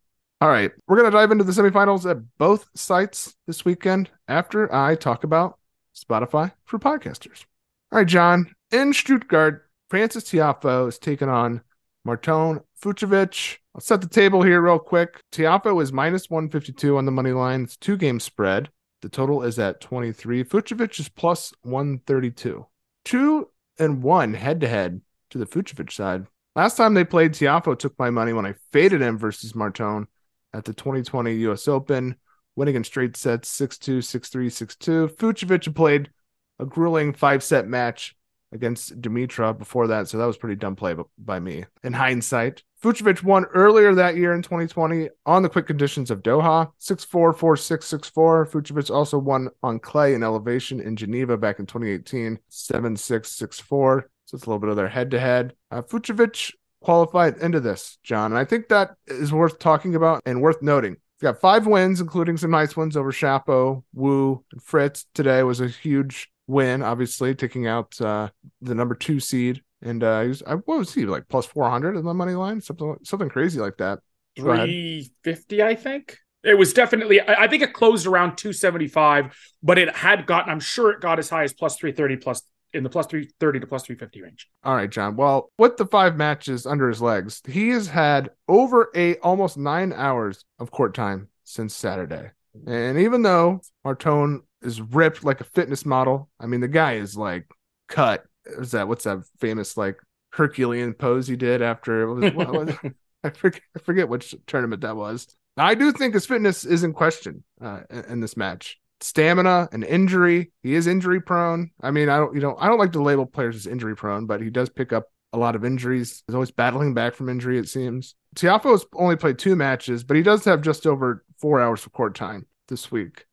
All 0.42 0.50
right. 0.50 0.70
We're 0.86 0.98
going 0.98 1.10
to 1.10 1.16
dive 1.16 1.30
into 1.30 1.42
the 1.42 1.52
semifinals 1.52 2.04
at 2.04 2.18
both 2.36 2.68
sites 2.74 3.34
this 3.46 3.64
weekend 3.64 4.10
after 4.28 4.70
I 4.70 4.94
talk 4.94 5.24
about 5.24 5.58
Spotify 5.96 6.52
for 6.66 6.78
podcasters. 6.78 7.46
All 7.92 8.00
right, 8.00 8.06
John. 8.06 8.52
In 8.72 8.92
Stuttgart, 8.92 9.66
Frances 9.88 10.24
Tiafoe 10.24 10.88
is 10.88 10.98
taking 10.98 11.30
on 11.30 11.62
Marton 12.04 12.60
Fucsovics. 12.82 13.56
I'll 13.78 13.82
set 13.82 14.00
the 14.00 14.08
table 14.08 14.42
here 14.42 14.60
real 14.60 14.80
quick. 14.80 15.22
Tiafoe 15.30 15.80
is 15.80 15.92
minus 15.92 16.28
152 16.28 16.98
on 16.98 17.04
the 17.04 17.12
money 17.12 17.30
line. 17.30 17.62
It's 17.62 17.76
two 17.76 17.96
game 17.96 18.18
spread. 18.18 18.70
The 19.02 19.08
total 19.08 19.44
is 19.44 19.56
at 19.60 19.80
23. 19.80 20.42
Fucsovics 20.42 20.98
is 20.98 21.08
plus 21.08 21.52
132. 21.62 22.66
Two 23.04 23.48
and 23.78 24.02
one 24.02 24.34
head 24.34 24.60
to 24.62 24.68
head 24.68 25.00
to 25.30 25.38
the 25.38 25.46
Fucsovics 25.46 25.92
side. 25.92 26.26
Last 26.56 26.76
time 26.76 26.94
they 26.94 27.04
played, 27.04 27.34
Tiafoe 27.34 27.78
took 27.78 27.96
my 28.00 28.10
money 28.10 28.32
when 28.32 28.46
I 28.46 28.56
faded 28.72 29.00
him 29.00 29.16
versus 29.16 29.52
Martone 29.52 30.08
at 30.52 30.64
the 30.64 30.72
2020 30.72 31.34
US 31.46 31.68
Open, 31.68 32.16
winning 32.56 32.74
in 32.74 32.82
straight 32.82 33.16
sets 33.16 33.48
6 33.48 33.78
2, 33.78 34.02
6 34.02 34.28
3, 34.28 34.50
6 34.50 34.74
2. 34.74 35.06
Fucsovics 35.06 35.72
played 35.72 36.10
a 36.58 36.66
grueling 36.66 37.12
five 37.12 37.44
set 37.44 37.68
match 37.68 38.16
against 38.52 39.00
Dimitra 39.00 39.56
before 39.56 39.86
that, 39.88 40.08
so 40.08 40.18
that 40.18 40.26
was 40.26 40.36
pretty 40.36 40.56
dumb 40.56 40.76
play 40.76 40.94
by 41.18 41.40
me. 41.40 41.64
In 41.82 41.92
hindsight, 41.92 42.62
Fucsovics 42.82 43.22
won 43.22 43.44
earlier 43.46 43.94
that 43.94 44.16
year 44.16 44.32
in 44.34 44.42
2020 44.42 45.08
on 45.26 45.42
the 45.42 45.48
quick 45.48 45.66
conditions 45.66 46.10
of 46.10 46.22
Doha, 46.22 46.70
6-4, 46.80 47.36
4-6, 47.36 48.12
6-4. 48.12 48.50
Fucsovics 48.50 48.94
also 48.94 49.18
won 49.18 49.48
on 49.62 49.80
clay 49.80 50.14
in 50.14 50.22
elevation 50.22 50.80
in 50.80 50.94
Geneva 50.94 51.36
back 51.36 51.58
in 51.58 51.66
2018, 51.66 52.38
7-6, 52.50 52.98
6-4. 53.00 54.02
So 54.26 54.36
it's 54.36 54.44
a 54.44 54.48
little 54.48 54.60
bit 54.60 54.70
of 54.70 54.76
their 54.76 54.88
head-to-head. 54.88 55.54
Uh, 55.70 55.82
Fucsovics 55.82 56.52
qualified 56.80 57.38
into 57.38 57.60
this, 57.60 57.98
John, 58.04 58.32
and 58.32 58.38
I 58.38 58.44
think 58.44 58.68
that 58.68 58.94
is 59.06 59.32
worth 59.32 59.58
talking 59.58 59.94
about 59.94 60.22
and 60.24 60.40
worth 60.40 60.62
noting. 60.62 60.92
He's 60.92 61.22
got 61.22 61.40
five 61.40 61.66
wins, 61.66 62.00
including 62.00 62.36
some 62.36 62.52
nice 62.52 62.76
ones 62.76 62.96
over 62.96 63.10
Shapo, 63.10 63.82
Wu, 63.92 64.44
and 64.52 64.62
Fritz. 64.62 65.06
Today 65.14 65.42
was 65.42 65.60
a 65.60 65.66
huge 65.66 66.30
win, 66.48 66.82
obviously, 66.82 67.34
taking 67.34 67.68
out 67.68 68.00
uh, 68.00 68.30
the 68.60 68.74
number 68.74 68.96
two 68.96 69.20
seed. 69.20 69.62
And 69.80 70.02
uh, 70.02 70.22
he 70.22 70.28
was, 70.28 70.42
what 70.44 70.66
was 70.66 70.92
he 70.92 71.06
like 71.06 71.28
plus 71.28 71.46
400 71.46 71.96
in 71.96 72.04
the 72.04 72.14
money 72.14 72.34
line? 72.34 72.60
Something, 72.60 72.96
something 73.04 73.28
crazy 73.28 73.60
like 73.60 73.76
that. 73.76 74.00
350, 74.36 75.62
I 75.62 75.74
think. 75.76 76.18
It 76.42 76.54
was 76.54 76.72
definitely, 76.72 77.20
I, 77.20 77.44
I 77.44 77.48
think 77.48 77.62
it 77.62 77.72
closed 77.72 78.06
around 78.06 78.36
275, 78.36 79.36
but 79.62 79.78
it 79.78 79.94
had 79.94 80.26
gotten, 80.26 80.50
I'm 80.50 80.60
sure 80.60 80.90
it 80.90 81.00
got 81.00 81.18
as 81.18 81.28
high 81.28 81.44
as 81.44 81.52
plus 81.52 81.76
330 81.76 82.16
plus 82.16 82.42
in 82.74 82.82
the 82.82 82.90
plus 82.90 83.06
330 83.06 83.60
to 83.60 83.66
plus 83.66 83.84
350 83.84 84.22
range. 84.22 84.48
All 84.62 84.74
right, 84.74 84.90
John. 84.90 85.16
Well, 85.16 85.50
with 85.58 85.76
the 85.76 85.86
five 85.86 86.16
matches 86.16 86.66
under 86.66 86.88
his 86.88 87.00
legs, 87.00 87.40
he 87.46 87.70
has 87.70 87.88
had 87.88 88.30
over 88.46 88.90
a 88.94 89.16
almost 89.16 89.56
nine 89.56 89.92
hours 89.92 90.44
of 90.58 90.70
court 90.70 90.94
time 90.94 91.28
since 91.44 91.74
Saturday. 91.74 92.30
And 92.66 92.98
even 92.98 93.22
though 93.22 93.60
Marton 93.84 94.42
is 94.62 94.80
ripped 94.80 95.24
like 95.24 95.40
a 95.40 95.44
fitness 95.44 95.86
model, 95.86 96.28
I 96.40 96.46
mean, 96.46 96.60
the 96.60 96.68
guy 96.68 96.94
is 96.94 97.16
like 97.16 97.46
cut. 97.88 98.24
Is 98.46 98.72
that 98.72 98.88
what's 98.88 99.04
that 99.04 99.24
famous 99.38 99.76
like 99.76 99.98
Herculean 100.32 100.94
pose 100.94 101.28
he 101.28 101.36
did 101.36 101.62
after? 101.62 102.06
Was, 102.08 102.32
what, 102.32 102.52
what, 102.52 102.78
I 103.24 103.30
forget, 103.30 103.62
I 103.76 103.80
forget 103.80 104.08
which 104.08 104.34
tournament 104.46 104.82
that 104.82 104.96
was. 104.96 105.26
I 105.56 105.74
do 105.74 105.92
think 105.92 106.14
his 106.14 106.26
fitness 106.26 106.64
is 106.64 106.84
in 106.84 106.92
question 106.92 107.42
uh, 107.60 107.80
in, 107.90 108.04
in 108.04 108.20
this 108.20 108.36
match 108.36 108.78
stamina 109.00 109.68
and 109.72 109.84
injury. 109.84 110.50
He 110.62 110.74
is 110.74 110.86
injury 110.86 111.20
prone. 111.20 111.70
I 111.80 111.90
mean, 111.90 112.08
I 112.08 112.18
don't, 112.18 112.34
you 112.34 112.40
know, 112.40 112.56
I 112.58 112.66
don't 112.66 112.78
like 112.78 112.92
to 112.92 113.02
label 113.02 113.26
players 113.26 113.56
as 113.56 113.66
injury 113.66 113.96
prone, 113.96 114.26
but 114.26 114.40
he 114.40 114.50
does 114.50 114.68
pick 114.68 114.92
up 114.92 115.06
a 115.32 115.38
lot 115.38 115.54
of 115.54 115.64
injuries. 115.64 116.22
He's 116.26 116.34
always 116.34 116.50
battling 116.50 116.94
back 116.94 117.14
from 117.14 117.28
injury, 117.28 117.58
it 117.58 117.68
seems. 117.68 118.14
Tiafoe 118.34 118.72
has 118.72 118.86
only 118.94 119.16
played 119.16 119.38
two 119.38 119.56
matches, 119.56 120.04
but 120.04 120.16
he 120.16 120.22
does 120.22 120.44
have 120.44 120.62
just 120.62 120.86
over 120.86 121.24
four 121.38 121.60
hours 121.60 121.84
of 121.84 121.92
court 121.92 122.14
time 122.14 122.46
this 122.68 122.90
week. 122.90 123.26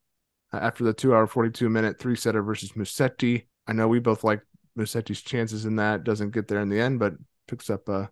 Uh, 0.55 0.59
after 0.59 0.83
the 0.83 0.93
two 0.93 1.13
hour, 1.13 1.27
42 1.27 1.69
minute 1.69 1.99
three 1.99 2.15
setter 2.15 2.41
versus 2.41 2.71
Musetti. 2.73 3.45
I 3.67 3.73
know 3.73 3.87
we 3.87 3.99
both 3.99 4.23
like 4.23 4.41
Musetti's 4.77 5.21
chances 5.21 5.65
in 5.65 5.75
that. 5.77 6.03
Doesn't 6.03 6.31
get 6.31 6.47
there 6.47 6.61
in 6.61 6.69
the 6.69 6.79
end, 6.79 6.99
but 6.99 7.13
picks 7.47 7.69
up 7.69 7.89
a 7.89 8.09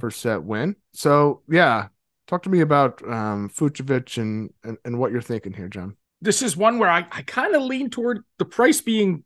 first 0.00 0.20
set 0.20 0.42
win. 0.42 0.76
So, 0.92 1.42
yeah, 1.48 1.88
talk 2.26 2.42
to 2.42 2.50
me 2.50 2.60
about 2.60 3.02
um, 3.08 3.48
Fucsovics 3.48 4.18
and, 4.18 4.52
and, 4.62 4.76
and 4.84 4.98
what 4.98 5.12
you're 5.12 5.22
thinking 5.22 5.52
here, 5.52 5.68
John. 5.68 5.96
This 6.20 6.42
is 6.42 6.56
one 6.56 6.78
where 6.78 6.90
I, 6.90 7.06
I 7.10 7.22
kind 7.22 7.54
of 7.54 7.62
lean 7.62 7.90
toward 7.90 8.22
the 8.38 8.44
price 8.44 8.80
being 8.80 9.24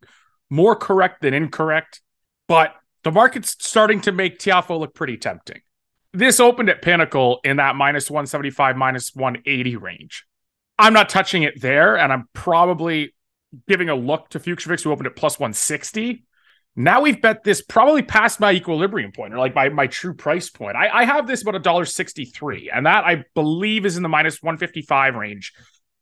more 0.49 0.75
correct 0.75 1.21
than 1.21 1.33
incorrect, 1.33 2.01
but 2.47 2.75
the 3.03 3.11
market's 3.11 3.55
starting 3.59 4.01
to 4.01 4.11
make 4.11 4.39
Tiafoe 4.39 4.79
look 4.79 4.93
pretty 4.93 5.17
tempting. 5.17 5.61
This 6.13 6.39
opened 6.41 6.69
at 6.69 6.81
Pinnacle 6.81 7.39
in 7.43 7.57
that 7.57 7.75
minus 7.75 8.11
175, 8.11 8.75
minus 8.75 9.15
180 9.15 9.77
range. 9.77 10.25
I'm 10.81 10.93
not 10.93 11.09
touching 11.09 11.43
it 11.43 11.61
there, 11.61 11.95
and 11.95 12.11
I'm 12.11 12.27
probably 12.33 13.13
giving 13.67 13.89
a 13.89 13.95
look 13.95 14.29
to 14.29 14.39
Fucsovics, 14.39 14.83
who 14.83 14.91
opened 14.91 15.07
at 15.07 15.15
plus 15.15 15.39
160. 15.39 16.25
Now 16.75 17.01
we've 17.01 17.21
bet 17.21 17.43
this 17.43 17.61
probably 17.61 18.01
past 18.01 18.39
my 18.39 18.51
equilibrium 18.51 19.11
point 19.11 19.33
or 19.33 19.37
like 19.37 19.53
my, 19.53 19.69
my 19.69 19.87
true 19.87 20.15
price 20.15 20.49
point. 20.49 20.75
I, 20.75 20.89
I 20.89 21.05
have 21.05 21.27
this 21.27 21.43
about 21.43 21.55
a 21.55 21.59
dollar 21.59 21.85
sixty 21.85 22.25
three, 22.25 22.71
and 22.73 22.85
that 22.85 23.03
I 23.03 23.25
believe 23.35 23.85
is 23.85 23.97
in 23.97 24.03
the 24.03 24.09
minus 24.09 24.41
155 24.41 25.15
range 25.15 25.53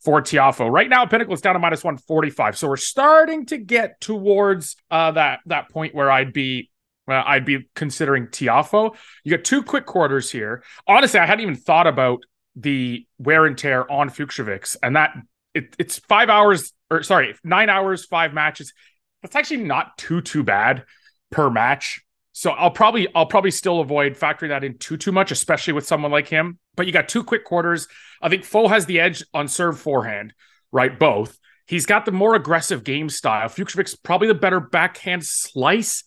for 0.02 0.22
Tiafoe. 0.22 0.72
Right 0.72 0.88
now, 0.88 1.06
Pinnacle 1.06 1.34
is 1.34 1.42
down 1.42 1.56
to 1.56 1.60
minus 1.60 1.84
145. 1.84 2.58
So 2.58 2.70
we're 2.70 2.78
starting 2.78 3.48
to 3.48 3.58
get 3.58 4.00
towards 4.00 4.78
uh, 4.90 5.12
that 5.12 5.40
that 5.48 5.70
point 5.70 5.94
where 5.94 6.10
I'd 6.10 6.32
be 6.32 6.70
well, 7.08 7.24
I'd 7.26 7.46
be 7.46 7.68
considering 7.76 8.28
Tiafoe. 8.28 8.96
You 9.24 9.36
got 9.36 9.44
two 9.44 9.64
quick 9.64 9.88
quarters 9.88 10.32
here. 10.32 10.64
Honestly, 10.88 11.20
I 11.20 11.26
hadn't 11.26 11.42
even 11.42 11.56
thought 11.56 11.88
about 11.88 12.24
the 12.56 13.06
wear 13.18 13.46
and 13.46 13.58
tear 13.58 13.90
on 13.92 14.10
Fucsovics, 14.10 14.76
and 14.82 14.96
that 14.96 15.16
it, 15.54 15.76
it's 15.80 16.00
five 16.00 16.30
hours 16.30 16.74
or 16.92 17.04
sorry, 17.04 17.36
nine 17.44 17.70
hours, 17.70 18.06
five 18.06 18.34
matches. 18.34 18.74
That's 19.22 19.36
actually 19.36 19.64
not 19.64 19.98
too 19.98 20.22
too 20.22 20.44
bad 20.44 20.86
per 21.32 21.50
match. 21.50 22.02
So 22.32 22.52
I'll 22.52 22.72
probably 22.72 23.08
I'll 23.14 23.26
probably 23.26 23.52
still 23.52 23.82
avoid 23.82 24.16
factoring 24.16 24.50
that 24.50 24.64
in 24.64 24.78
too 24.78 24.98
too 24.98 25.12
much, 25.12 25.32
especially 25.32 25.74
with 25.74 25.86
someone 25.86 26.12
like 26.12 26.28
him. 26.28 26.60
But 26.76 26.88
you 26.88 26.94
got 26.94 27.10
two 27.10 27.24
quick 27.24 27.44
quarters. 27.44 27.88
I 28.22 28.30
think 28.30 28.46
Foe 28.46 28.68
has 28.68 28.86
the 28.86 29.00
edge 29.00 29.24
on 29.34 29.48
serve 29.48 29.80
forehand, 29.80 30.34
right? 30.72 30.98
Both. 30.98 31.38
He's 31.68 31.86
got 31.86 32.06
the 32.06 32.12
more 32.12 32.34
aggressive 32.34 32.84
game 32.84 33.10
style. 33.10 33.48
Fucsovics 33.48 33.96
probably 34.02 34.28
the 34.28 34.34
better 34.34 34.60
backhand 34.60 35.24
slice, 35.26 36.04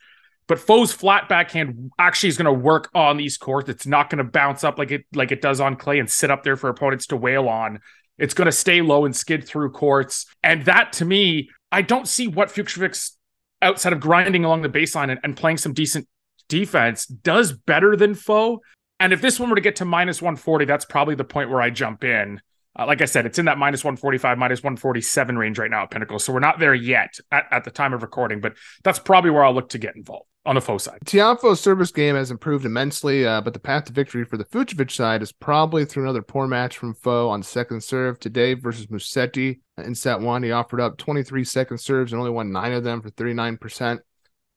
but 0.47 0.59
Foe's 0.59 0.93
flat 0.93 1.29
backhand 1.29 1.91
actually 1.99 2.29
is 2.29 2.37
going 2.37 2.47
to 2.47 2.53
work 2.53 2.91
on 2.95 3.17
these 3.17 3.37
courts. 3.37 3.69
It's 3.69 3.87
not 3.87 4.11
going 4.11 4.19
to 4.19 4.31
bounce 4.31 4.65
up 4.65 4.79
like 4.79 4.91
it 4.91 5.05
like 5.15 5.33
it 5.33 5.41
does 5.41 5.61
on 5.61 5.77
clay 5.77 5.99
and 5.99 6.11
sit 6.11 6.31
up 6.31 6.43
there 6.43 6.57
for 6.57 6.69
opponents 6.69 7.07
to 7.09 7.17
wail 7.17 7.49
on. 7.49 7.81
It's 8.19 8.35
going 8.35 8.47
to 8.47 8.53
stay 8.53 8.83
low 8.83 9.05
and 9.05 9.15
skid 9.15 9.47
through 9.47 9.71
courts. 9.71 10.27
And 10.43 10.65
that 10.65 10.93
to 10.95 11.05
me, 11.05 11.51
I 11.71 11.83
don't 11.83 12.09
see 12.09 12.29
what 12.29 12.49
Fucsovics 12.49 13.13
outside 13.61 13.93
of 13.93 14.01
grinding 14.01 14.45
along 14.45 14.63
the 14.63 14.69
baseline 14.69 15.11
and, 15.11 15.21
and 15.23 15.37
playing 15.37 15.59
some 15.59 15.73
decent 15.73 16.09
defense 16.49 17.07
does 17.07 17.53
better 17.53 17.97
than 17.97 18.15
Foe. 18.15 18.61
And 19.01 19.13
if 19.13 19.21
this 19.21 19.41
one 19.41 19.49
were 19.49 19.57
to 19.57 19.63
get 19.63 19.77
to 19.77 19.85
minus 19.85 20.21
140, 20.21 20.65
that's 20.65 20.85
probably 20.85 21.15
the 21.15 21.25
point 21.25 21.51
where 21.51 21.63
I 21.63 21.71
jump 21.71 22.05
in. 22.05 22.41
Uh, 22.79 22.87
like 22.87 23.03
I 23.03 23.07
said, 23.07 23.27
it's 23.27 23.39
in 23.39 23.47
that 23.47 23.59
minus 23.59 23.85
145, 23.85 24.39
minus 24.39 24.63
147 24.63 25.37
range 25.37 25.59
right 25.59 25.71
now 25.71 25.85
at 25.85 25.91
Pinnacle. 25.91 26.19
So 26.19 26.33
we're 26.33 26.41
not 26.41 26.59
there 26.59 26.75
yet 26.75 27.19
at, 27.31 27.47
at 27.51 27.65
the 27.65 27.71
time 27.71 27.93
of 27.93 28.03
recording, 28.03 28.41
but 28.41 28.55
that's 28.83 28.99
probably 28.99 29.31
where 29.31 29.45
I'll 29.45 29.55
look 29.55 29.71
to 29.71 29.79
get 29.79 29.97
involved 29.97 30.27
on 30.45 30.57
the 30.57 30.61
Foe 30.61 30.79
side. 30.79 30.99
Tiafoe's 31.05 31.61
service 31.61 31.93
game 31.93 32.17
has 32.17 32.31
improved 32.31 32.65
immensely, 32.65 33.27
uh, 33.27 33.41
but 33.41 33.53
the 33.53 33.61
path 33.61 33.85
to 33.85 33.93
victory 33.93 34.25
for 34.25 34.37
the 34.37 34.45
Fucsovics 34.45 34.93
side 34.93 35.23
is 35.23 35.33
probably 35.33 35.85
through 35.85 36.03
another 36.03 36.23
poor 36.23 36.49
match 36.49 36.77
from 36.79 36.95
Foe 36.95 37.29
on 37.29 37.43
second 37.43 37.83
serve 37.83 38.19
today 38.19 38.55
versus 38.55 38.87
Musetti. 38.87 39.61
In 39.79 39.95
set 39.95 40.21
one, 40.21 40.43
he 40.43 40.51
offered 40.51 40.81
up 40.81 40.99
23 40.99 41.45
second 41.45 41.79
serves 41.79 42.13
and 42.13 42.19
only 42.19 42.33
won 42.33 42.53
nine 42.53 42.73
of 42.73 42.85
them 42.85 43.03
for 43.03 43.11
39%. 43.11 43.99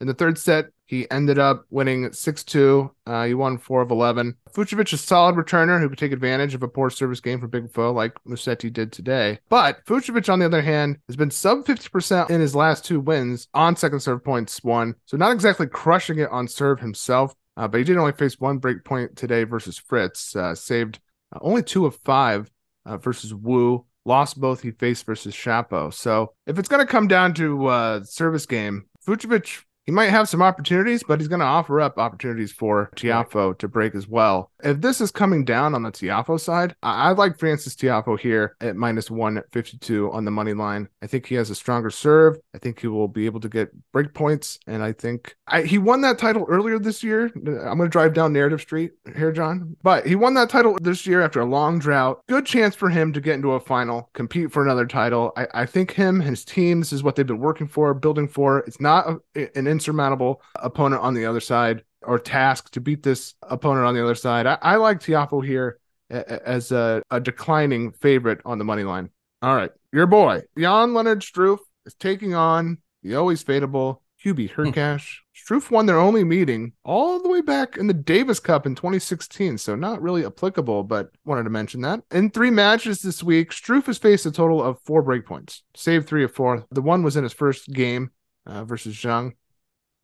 In 0.01 0.08
the 0.08 0.13
third 0.13 0.38
set, 0.38 0.65
he 0.86 1.10
ended 1.10 1.39
up 1.39 1.65
winning 1.70 2.12
6 2.12 2.44
2. 2.44 2.92
Uh, 3.08 3.25
he 3.25 3.34
won 3.34 3.58
4 3.58 3.82
of 3.82 3.92
11. 3.92 4.36
Fucsovics 4.54 4.94
is 4.94 5.01
a 5.01 5.06
solid 5.06 5.36
returner 5.36 5.80
who 5.80 5.89
could 5.89 5.98
take 5.98 6.12
advantage 6.12 6.54
of 6.54 6.63
a 6.63 6.68
poor 6.68 6.89
service 6.89 7.20
game 7.20 7.39
from 7.39 7.50
Big 7.50 7.72
Foe 7.72 7.92
like 7.92 8.13
Musetti 8.27 8.72
did 8.72 8.92
today. 8.92 9.39
But 9.50 9.84
Fucsovics, 9.86 10.32
on 10.32 10.39
the 10.39 10.46
other 10.46 10.62
hand, 10.62 10.98
has 11.08 11.15
been 11.15 11.32
sub 11.32 11.65
50% 11.65 12.30
in 12.30 12.39
his 12.39 12.56
last 12.56 12.86
two 12.86 13.00
wins 13.00 13.48
on 13.54 13.75
second 13.75 14.01
serve 14.01 14.24
points 14.24 14.63
won. 14.63 14.96
So 15.06 15.18
not 15.18 15.32
exactly 15.32 15.68
crushing 15.68 16.20
it 16.20 16.30
on 16.30 16.48
serve 16.48 16.80
himself. 16.80 17.34
Uh, 17.58 17.68
but 17.68 17.77
he 17.77 17.84
did 17.84 17.98
only 17.98 18.12
face 18.12 18.39
one 18.39 18.58
break 18.58 18.84
point 18.84 19.15
today 19.15 19.44
versus 19.44 19.77
Fritz. 19.77 20.36
Uh, 20.36 20.54
saved 20.54 21.00
uh, 21.34 21.39
only 21.42 21.63
two 21.63 21.86
of 21.86 21.96
five 21.96 22.51
uh, 22.86 22.98
versus 22.98 23.34
Wu. 23.34 23.86
Lost 24.08 24.39
both 24.39 24.62
he 24.62 24.70
faced 24.70 25.06
versus 25.06 25.34
Shapo. 25.34 25.92
So 25.92 26.34
if 26.46 26.60
it's 26.60 26.70
going 26.70 26.86
to 26.86 26.92
come 26.92 27.08
down 27.08 27.34
to 27.36 27.65
uh, 27.68 28.04
service 28.04 28.46
game, 28.46 28.86
Fucsovics 29.08 29.63
he 29.86 29.92
might 29.92 30.10
have 30.10 30.27
some 30.27 30.42
opportunities, 30.42 31.04
but 31.04 31.20
he's 31.20 31.27
going 31.27 31.39
to 31.39 31.46
offer 31.46 31.80
up 31.80 31.98
opportunities 31.98 32.51
for 32.51 32.89
right. 33.04 33.60
to 33.60 33.68
break 33.68 33.94
as 33.96 34.08
well. 34.08 34.51
If 34.63 34.82
this 34.82 35.00
is 35.00 35.12
coming 35.12 35.46
down 35.46 35.75
on 35.75 35.84
the 35.84 35.92
Tiafoe 35.92 36.39
side, 36.39 36.75
I, 36.82 37.10
I 37.10 37.12
like 37.12 37.38
Frances 37.38 37.75
Tiafoe 37.75 38.20
here 38.20 38.56
at 38.62 38.75
minus 38.75 39.12
152 39.12 40.12
on 40.12 40.25
the 40.25 40.32
money 40.32 40.54
line. 40.54 40.89
I 41.01 41.08
think 41.08 41.27
he 41.27 41.36
has 41.36 41.50
a 41.50 41.56
stronger 41.56 41.92
serve. 41.92 42.38
I 42.56 42.58
think 42.58 42.80
he 42.80 42.88
will 42.88 43.08
be 43.08 43.27
able 43.27 43.39
to 43.42 43.50
get 43.50 43.72
break 43.92 44.13
points. 44.13 44.60
And 44.65 44.82
I 44.82 44.92
think 44.92 45.36
I, 45.48 45.62
he 45.62 45.77
won 45.77 46.01
that 46.01 46.18
title 46.18 46.46
earlier 46.50 46.80
this 46.80 47.04
year. 47.04 47.32
I'm 47.36 47.77
going 47.77 47.80
to 47.82 47.88
drive 47.89 48.13
down 48.13 48.34
Narrative 48.34 48.62
Street 48.62 48.94
here, 49.15 49.32
John. 49.32 49.75
But 49.84 50.08
he 50.08 50.15
won 50.15 50.34
that 50.34 50.50
title 50.50 50.77
this 50.82 51.06
year 51.06 51.22
after 51.22 51.42
a 51.42 51.46
long 51.46 51.77
drought. 51.77 52.22
Good 52.27 52.46
chance 52.46 52.75
for 52.75 52.89
him 52.89 53.13
to 53.13 53.22
get 53.22 53.36
into 53.36 53.51
a 53.51 53.60
final, 53.60 54.10
compete 54.13 54.51
for 54.51 54.63
another 54.63 54.88
title. 54.88 55.32
I, 55.38 55.48
I 55.54 55.65
think 55.68 55.92
him, 55.92 56.22
and 56.22 56.30
his 56.32 56.44
team, 56.44 56.80
this 56.80 56.92
is 56.92 57.04
what 57.04 57.15
they've 57.15 57.27
been 57.27 57.39
working 57.39 57.68
for, 57.68 57.94
building 57.94 58.27
for. 58.27 58.60
It's 58.60 58.82
not 58.82 59.20
a, 59.36 59.58
an 59.58 59.68
insurmountable 59.75 60.41
opponent 60.55 61.01
on 61.01 61.13
the 61.13 61.25
other 61.25 61.41
side 61.41 61.84
or 62.01 62.17
task 62.17 62.72
to 62.72 62.82
beat 62.82 63.03
this 63.03 63.34
opponent 63.41 63.86
on 63.86 63.94
the 63.94 64.03
other 64.03 64.15
side. 64.15 64.48
I, 64.48 64.58
I 64.62 64.75
like 64.77 65.00
Tiafoe 65.00 65.46
here 65.46 65.79
as 66.10 66.72
a, 66.72 67.01
a, 67.12 67.20
declining 67.20 67.91
favorite 67.91 68.39
on 68.46 68.58
the 68.58 68.63
money 68.63 68.84
line. 68.84 69.10
All 69.41 69.55
right, 69.55 69.72
your 69.91 70.08
boy 70.08 70.44
Jan-Lennard 70.58 71.22
Struff 71.22 71.60
is 71.86 71.96
taking 71.96 72.36
on 72.36 72.77
the 73.03 73.15
always 73.15 73.44
fadeable 73.44 74.00
Hubie 74.24 74.50
hmm. 74.50 74.62
Hurkacz. 74.62 75.17
Struff 75.36 75.70
won 75.70 75.86
their 75.86 76.00
only 76.00 76.24
meeting 76.24 76.74
all 76.84 77.22
the 77.22 77.29
way 77.29 77.41
back 77.41 77.77
in 77.77 77.88
the 77.88 77.94
Davis 77.94 78.39
Cup 78.39 78.65
in 78.65 78.74
2016, 78.74 79.58
so 79.58 79.75
not 79.75 80.01
really 80.01 80.25
applicable, 80.25 80.84
but 80.84 81.12
wanted 81.25 81.44
to 81.44 81.50
mention 81.50 81.82
that. 81.82 82.01
In 82.12 82.29
three 82.29 82.50
matches 82.50 83.01
this 83.01 83.22
week, 83.22 83.51
Struff 83.51 83.88
has 83.88 83.98
faced 83.98 84.25
a 84.25 84.32
total 84.32 84.63
of 84.63 84.79
four 84.82 85.03
breakpoints, 85.03 85.62
saved 85.75 86.08
three 86.08 86.24
of 86.24 86.34
four. 86.34 86.65
The 86.72 86.82
one 86.82 87.03
was 87.03 87.17
in 87.17 87.24
his 87.24 87.34
first 87.34 87.72
game 87.72 88.12
uh, 88.46 88.63
versus 88.63 88.96
Zhang 88.96 89.34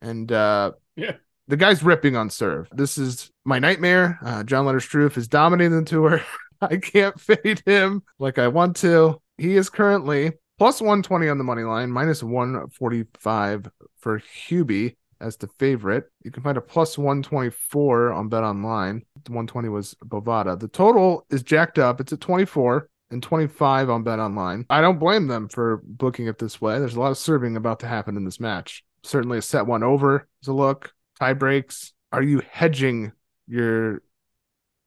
and 0.01 0.31
uh, 0.31 0.71
yeah, 0.95 1.15
the 1.47 1.57
guy's 1.57 1.83
ripping 1.83 2.15
on 2.15 2.29
serve. 2.29 2.69
This 2.71 2.97
is 2.97 3.31
my 3.45 3.59
nightmare. 3.59 4.19
Uh, 4.23 4.43
Jan-Lennard 4.43 4.81
Struff 4.81 5.17
is 5.17 5.27
dominating 5.27 5.77
the 5.79 5.85
tour. 5.85 6.21
I 6.61 6.77
can't 6.77 7.19
fade 7.19 7.61
him 7.65 8.03
like 8.19 8.39
I 8.39 8.47
want 8.47 8.75
to. 8.77 9.21
He 9.37 9.55
is 9.55 9.69
currently 9.69 10.33
plus 10.57 10.79
120 10.79 11.27
on 11.27 11.37
the 11.37 11.43
money 11.43 11.63
line, 11.63 11.91
minus 11.91 12.21
145 12.23 13.67
for 13.97 14.19
Hubie 14.19 14.95
as 15.19 15.37
the 15.37 15.47
favorite. 15.59 16.05
You 16.23 16.31
can 16.31 16.43
find 16.43 16.57
a 16.57 16.61
plus 16.61 16.97
124 16.97 18.11
on 18.13 18.29
Bet 18.29 18.43
Online. 18.43 19.03
The 19.23 19.31
120 19.31 19.69
was 19.69 19.95
Bovada. 20.05 20.59
The 20.59 20.67
total 20.67 21.25
is 21.29 21.43
jacked 21.43 21.79
up. 21.79 21.99
It's 21.99 22.13
at 22.13 22.21
24 22.21 22.87
and 23.11 23.21
25 23.21 23.89
on 23.89 24.03
Bet 24.03 24.19
Online. 24.19 24.65
I 24.69 24.81
don't 24.81 24.99
blame 24.99 25.27
them 25.27 25.49
for 25.49 25.81
booking 25.83 26.27
it 26.27 26.37
this 26.37 26.61
way. 26.61 26.79
There's 26.79 26.95
a 26.95 26.99
lot 26.99 27.11
of 27.11 27.17
serving 27.17 27.55
about 27.55 27.79
to 27.81 27.87
happen 27.87 28.15
in 28.15 28.25
this 28.25 28.39
match 28.39 28.83
certainly 29.03 29.37
a 29.37 29.41
set 29.41 29.65
one 29.65 29.83
over 29.83 30.27
is 30.41 30.47
a 30.47 30.53
look. 30.53 30.93
Tie 31.19 31.33
breaks. 31.33 31.93
Are 32.11 32.23
you 32.23 32.41
hedging 32.49 33.11
your 33.47 34.01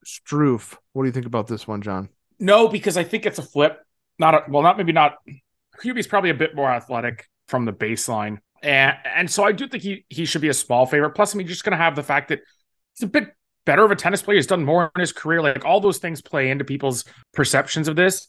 Struff? 0.04 0.76
What 0.92 1.02
do 1.02 1.06
you 1.06 1.12
think 1.12 1.26
about 1.26 1.46
this 1.46 1.66
one, 1.66 1.82
John? 1.82 2.08
No, 2.38 2.68
because 2.68 2.96
I 2.96 3.04
think 3.04 3.26
it's 3.26 3.38
a 3.38 3.42
flip. 3.42 3.80
Not 4.18 4.34
a, 4.34 4.44
well, 4.48 4.62
not 4.62 4.76
maybe 4.76 4.92
not. 4.92 5.16
Hubie's 5.82 6.06
probably 6.06 6.30
a 6.30 6.34
bit 6.34 6.54
more 6.54 6.70
athletic 6.70 7.28
from 7.48 7.64
the 7.64 7.72
baseline, 7.72 8.38
and 8.62 8.96
and 9.04 9.30
so 9.30 9.44
I 9.44 9.52
do 9.52 9.66
think 9.66 9.82
he 9.82 10.04
he 10.08 10.24
should 10.24 10.42
be 10.42 10.48
a 10.48 10.54
small 10.54 10.86
favorite. 10.86 11.10
Plus, 11.10 11.34
I 11.34 11.38
mean, 11.38 11.46
just 11.46 11.64
going 11.64 11.72
to 11.72 11.76
have 11.76 11.96
the 11.96 12.02
fact 12.02 12.28
that 12.28 12.40
he's 12.94 13.04
a 13.04 13.10
bit 13.10 13.34
better 13.64 13.84
of 13.84 13.90
a 13.90 13.96
tennis 13.96 14.22
player. 14.22 14.36
He's 14.36 14.46
done 14.46 14.64
more 14.64 14.92
in 14.94 15.00
his 15.00 15.12
career. 15.12 15.42
Like 15.42 15.64
all 15.64 15.80
those 15.80 15.98
things 15.98 16.22
play 16.22 16.50
into 16.50 16.64
people's 16.64 17.04
perceptions 17.32 17.88
of 17.88 17.96
this. 17.96 18.28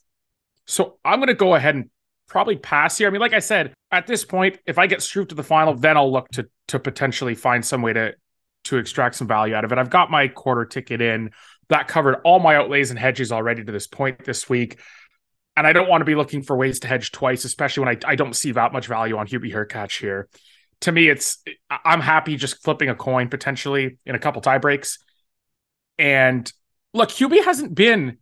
So 0.66 0.98
I'm 1.06 1.20
going 1.20 1.28
to 1.28 1.36
go 1.36 1.56
ahead 1.56 1.76
and 1.76 1.90
probably 2.28 2.56
pass 2.56 2.98
here. 2.98 3.08
I 3.08 3.12
mean, 3.12 3.22
like 3.22 3.34
I 3.34 3.40
said, 3.40 3.74
at 3.92 4.08
this 4.08 4.26
point, 4.26 4.58
if 4.66 4.78
I 4.78 4.88
get 4.88 5.00
Struff 5.00 5.30
to 5.30 5.36
the 5.36 5.44
final, 5.44 5.76
then 5.76 5.98
I'll 5.98 6.12
look 6.12 6.30
to 6.30 6.48
to 6.70 6.80
potentially 6.80 7.36
find 7.36 7.64
some 7.64 7.82
way 7.82 7.94
to 7.94 8.14
to 8.66 8.78
extract 8.78 9.16
some 9.16 9.28
value 9.28 9.54
out 9.56 9.64
of 9.64 9.72
it. 9.72 9.78
I've 9.78 9.90
got 9.90 10.12
my 10.12 10.28
quarter 10.28 10.66
ticket 10.66 11.02
in. 11.02 11.32
That 11.70 11.88
covered 11.88 12.16
all 12.24 12.40
my 12.40 12.56
outlays 12.56 12.90
and 12.90 13.00
hedges 13.00 13.32
already 13.32 13.64
to 13.64 13.72
this 13.72 13.88
point 13.88 14.24
this 14.24 14.50
week. 14.50 14.80
And 15.58 15.66
I 15.66 15.74
don't 15.74 15.88
want 15.88 16.02
to 16.02 16.06
be 16.06 16.16
looking 16.16 16.42
for 16.42 16.56
ways 16.56 16.80
to 16.82 16.88
hedge 16.88 17.12
twice, 17.12 17.46
especially 17.46 17.86
when 17.86 17.96
I, 17.96 18.12
I 18.12 18.16
don't 18.16 18.36
see 18.36 18.52
that 18.52 18.74
much 18.74 18.88
value 18.88 19.18
on 19.18 19.28
Hubie 19.28 19.54
Hurkacz 19.54 20.00
here. 20.00 20.28
To 20.82 20.92
me, 20.92 21.08
it's 21.08 21.42
I'm 21.70 22.02
happy 22.02 22.36
just 22.36 22.62
flipping 22.64 22.90
a 22.90 22.96
coin 22.96 23.30
potentially 23.30 23.98
in 24.06 24.16
a 24.16 24.20
couple 24.20 24.42
tie 24.42 24.58
breaks. 24.58 25.00
And 25.98 26.52
look, 26.94 27.10
Hubie 27.10 27.44
hasn't 27.44 27.74
been 27.74 28.18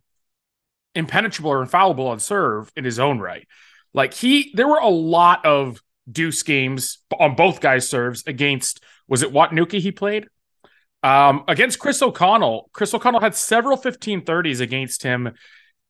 impenetrable 0.94 1.50
or 1.50 1.62
infallible 1.62 2.06
on 2.06 2.20
serve 2.20 2.70
in 2.76 2.84
his 2.84 2.98
own 2.98 3.18
right. 3.18 3.46
Like 3.94 4.12
he, 4.12 4.50
there 4.54 4.68
were 4.68 4.78
a 4.78 4.88
lot 4.88 5.46
of 5.46 5.80
deuce 6.10 6.42
games 6.42 6.98
on 7.18 7.34
both 7.36 7.60
guys' 7.60 7.88
serves 7.88 8.24
against. 8.26 8.82
Was 9.08 9.22
it 9.22 9.32
Watanuki 9.32 9.80
he 9.80 9.92
played? 9.92 10.28
Um, 11.02 11.44
against 11.48 11.78
Chris 11.78 12.02
O'Connell. 12.02 12.70
Chris 12.72 12.92
O'Connell 12.92 13.20
had 13.20 13.34
several 13.34 13.76
1530s 13.76 14.60
against 14.60 15.02
him. 15.02 15.32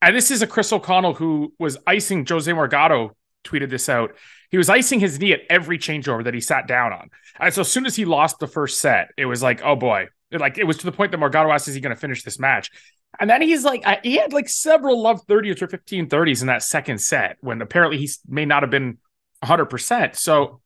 And 0.03 0.15
this 0.15 0.31
is 0.31 0.43
a 0.43 0.47
Chris 0.47 0.73
O'Connell 0.73 1.15
who 1.15 1.55
was 1.59 1.79
icing 1.87 2.27
Jose 2.29 2.51
Morgado 2.51 3.11
tweeted 3.45 3.71
this 3.71 3.89
out. 3.89 4.15
He 4.51 4.59
was 4.59 4.69
icing 4.69 5.01
his 5.01 5.19
knee 5.19 5.33
at 5.33 5.41
every 5.49 5.79
changeover 5.79 6.25
that 6.25 6.35
he 6.35 6.41
sat 6.41 6.67
down 6.67 6.93
on. 6.93 7.11
And 7.41 7.55
so 7.55 7.63
as 7.63 7.71
soon 7.71 7.87
as 7.87 7.97
he 7.97 8.05
lost 8.05 8.39
the 8.39 8.47
first 8.47 8.81
set, 8.81 9.09
it 9.17 9.27
was 9.27 9.43
like, 9.43 9.63
oh 9.63 9.77
boy. 9.77 10.09
Like 10.41 10.59
it 10.59 10.65
was 10.65 10.79
to 10.79 10.87
the 10.87 10.93
point 10.93 11.13
that 11.13 11.21
Morgado 11.21 11.53
asked, 11.53 11.69
is 11.69 11.75
he 11.75 11.81
going 11.81 11.95
to 11.95 12.01
finish 12.01 12.23
this 12.23 12.39
match? 12.39 12.71
And 13.19 13.31
then 13.31 13.43
he's 13.43 13.65
like, 13.65 13.85
he 14.03 14.17
had 14.17 14.33
like 14.33 14.49
several 14.49 15.01
love 15.01 15.25
30s 15.27 15.63
or 15.63 15.69
15 15.69 16.09
30s 16.09 16.41
in 16.41 16.49
that 16.49 16.63
second 16.63 16.99
set 16.99 17.37
when 17.41 17.63
apparently 17.63 17.99
he 17.99 18.11
may 18.27 18.45
not 18.45 18.63
have 18.63 18.71
been 18.71 18.99
100%. 19.45 20.17
So 20.17 20.61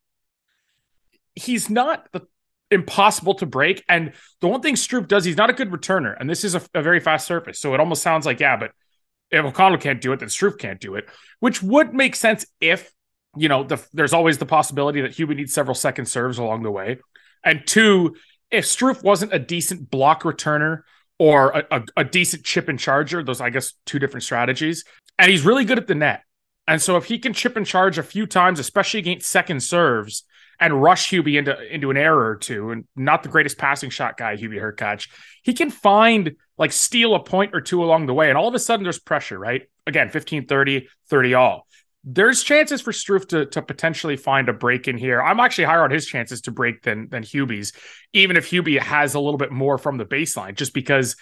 he's 1.34 1.68
not 1.68 2.08
the 2.12 2.26
impossible 2.70 3.34
to 3.34 3.46
break. 3.46 3.84
And 3.88 4.12
the 4.40 4.48
one 4.48 4.60
thing 4.60 4.74
Struff 4.74 5.08
does, 5.08 5.24
he's 5.24 5.36
not 5.36 5.50
a 5.50 5.54
good 5.54 5.70
returner. 5.70 6.14
And 6.18 6.28
this 6.28 6.44
is 6.44 6.54
a, 6.54 6.62
a 6.74 6.82
very 6.82 7.00
fast 7.00 7.26
surface. 7.26 7.58
So 7.58 7.74
it 7.74 7.80
almost 7.80 8.02
sounds 8.02 8.26
like, 8.26 8.40
yeah, 8.40 8.56
but 8.56 8.72
if 9.30 9.44
O'Connell 9.44 9.78
can't 9.78 10.00
do 10.00 10.12
it, 10.12 10.20
then 10.20 10.28
Struff 10.28 10.58
can't 10.58 10.80
do 10.80 10.94
it, 10.94 11.08
which 11.40 11.62
would 11.62 11.94
make 11.94 12.16
sense 12.16 12.46
if, 12.60 12.92
you 13.36 13.48
know, 13.48 13.62
the, 13.62 13.84
there's 13.92 14.12
always 14.12 14.38
the 14.38 14.46
possibility 14.46 15.02
that 15.02 15.12
Hubie 15.12 15.36
needs 15.36 15.52
several 15.52 15.74
second 15.74 16.06
serves 16.06 16.38
along 16.38 16.62
the 16.62 16.70
way. 16.70 16.98
And 17.44 17.66
two, 17.66 18.16
if 18.50 18.64
Struff 18.64 19.02
wasn't 19.02 19.34
a 19.34 19.38
decent 19.38 19.90
block 19.90 20.22
returner 20.22 20.82
or 21.18 21.50
a, 21.50 21.66
a, 21.70 21.82
a 21.98 22.04
decent 22.04 22.44
chip 22.44 22.68
and 22.68 22.78
charger, 22.78 23.22
those, 23.22 23.40
I 23.40 23.50
guess, 23.50 23.74
two 23.84 23.98
different 23.98 24.24
strategies, 24.24 24.84
and 25.18 25.30
he's 25.30 25.44
really 25.44 25.64
good 25.64 25.78
at 25.78 25.86
the 25.86 25.94
net. 25.94 26.22
And 26.66 26.80
so 26.80 26.96
if 26.96 27.06
he 27.06 27.18
can 27.18 27.32
chip 27.32 27.56
and 27.56 27.66
charge 27.66 27.98
a 27.98 28.02
few 28.02 28.26
times, 28.26 28.60
especially 28.60 29.00
against 29.00 29.28
second 29.28 29.62
serves, 29.62 30.24
and 30.60 30.82
rush 30.82 31.10
Hubie 31.10 31.38
into 31.38 31.56
into 31.72 31.90
an 31.90 31.96
error 31.96 32.30
or 32.30 32.36
two, 32.36 32.70
and 32.70 32.84
not 32.96 33.22
the 33.22 33.28
greatest 33.28 33.58
passing 33.58 33.90
shot 33.90 34.16
guy, 34.16 34.36
Hubie 34.36 34.60
Hurkacz, 34.60 35.08
he 35.42 35.54
can 35.54 35.70
find 35.70 36.32
like 36.56 36.72
steal 36.72 37.14
a 37.14 37.22
point 37.22 37.54
or 37.54 37.60
two 37.60 37.82
along 37.82 38.06
the 38.06 38.14
way, 38.14 38.28
and 38.28 38.36
all 38.36 38.48
of 38.48 38.54
a 38.54 38.58
sudden 38.58 38.82
there's 38.82 38.98
pressure, 38.98 39.38
right? 39.38 39.62
Again, 39.86 40.10
15, 40.10 40.46
30, 40.46 40.88
30 41.08 41.34
all. 41.34 41.66
There's 42.10 42.42
chances 42.42 42.80
for 42.80 42.90
Struff 42.90 43.28
to, 43.28 43.44
to 43.44 43.60
potentially 43.60 44.16
find 44.16 44.48
a 44.48 44.54
break 44.54 44.88
in 44.88 44.96
here. 44.96 45.20
I'm 45.20 45.40
actually 45.40 45.64
higher 45.64 45.84
on 45.84 45.90
his 45.90 46.06
chances 46.06 46.40
to 46.42 46.50
break 46.50 46.82
than 46.82 47.10
than 47.10 47.22
Hubie's, 47.22 47.74
even 48.14 48.38
if 48.38 48.50
Hubie 48.50 48.80
has 48.80 49.14
a 49.14 49.20
little 49.20 49.36
bit 49.36 49.52
more 49.52 49.76
from 49.76 49.98
the 49.98 50.06
baseline, 50.06 50.54
just 50.54 50.72
because 50.72 51.16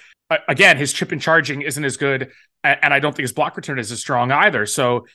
again 0.49 0.77
his 0.77 0.93
chip 0.93 1.11
and 1.11 1.21
charging 1.21 1.63
isn't 1.63 1.85
as 1.85 1.97
good, 1.97 2.31
and 2.63 2.95
I 2.95 3.01
don't 3.01 3.17
think 3.17 3.25
his 3.25 3.33
block 3.33 3.57
return 3.57 3.81
is 3.81 3.91
as 3.91 3.99
strong 3.99 4.31
either. 4.31 4.65
So 4.65 5.07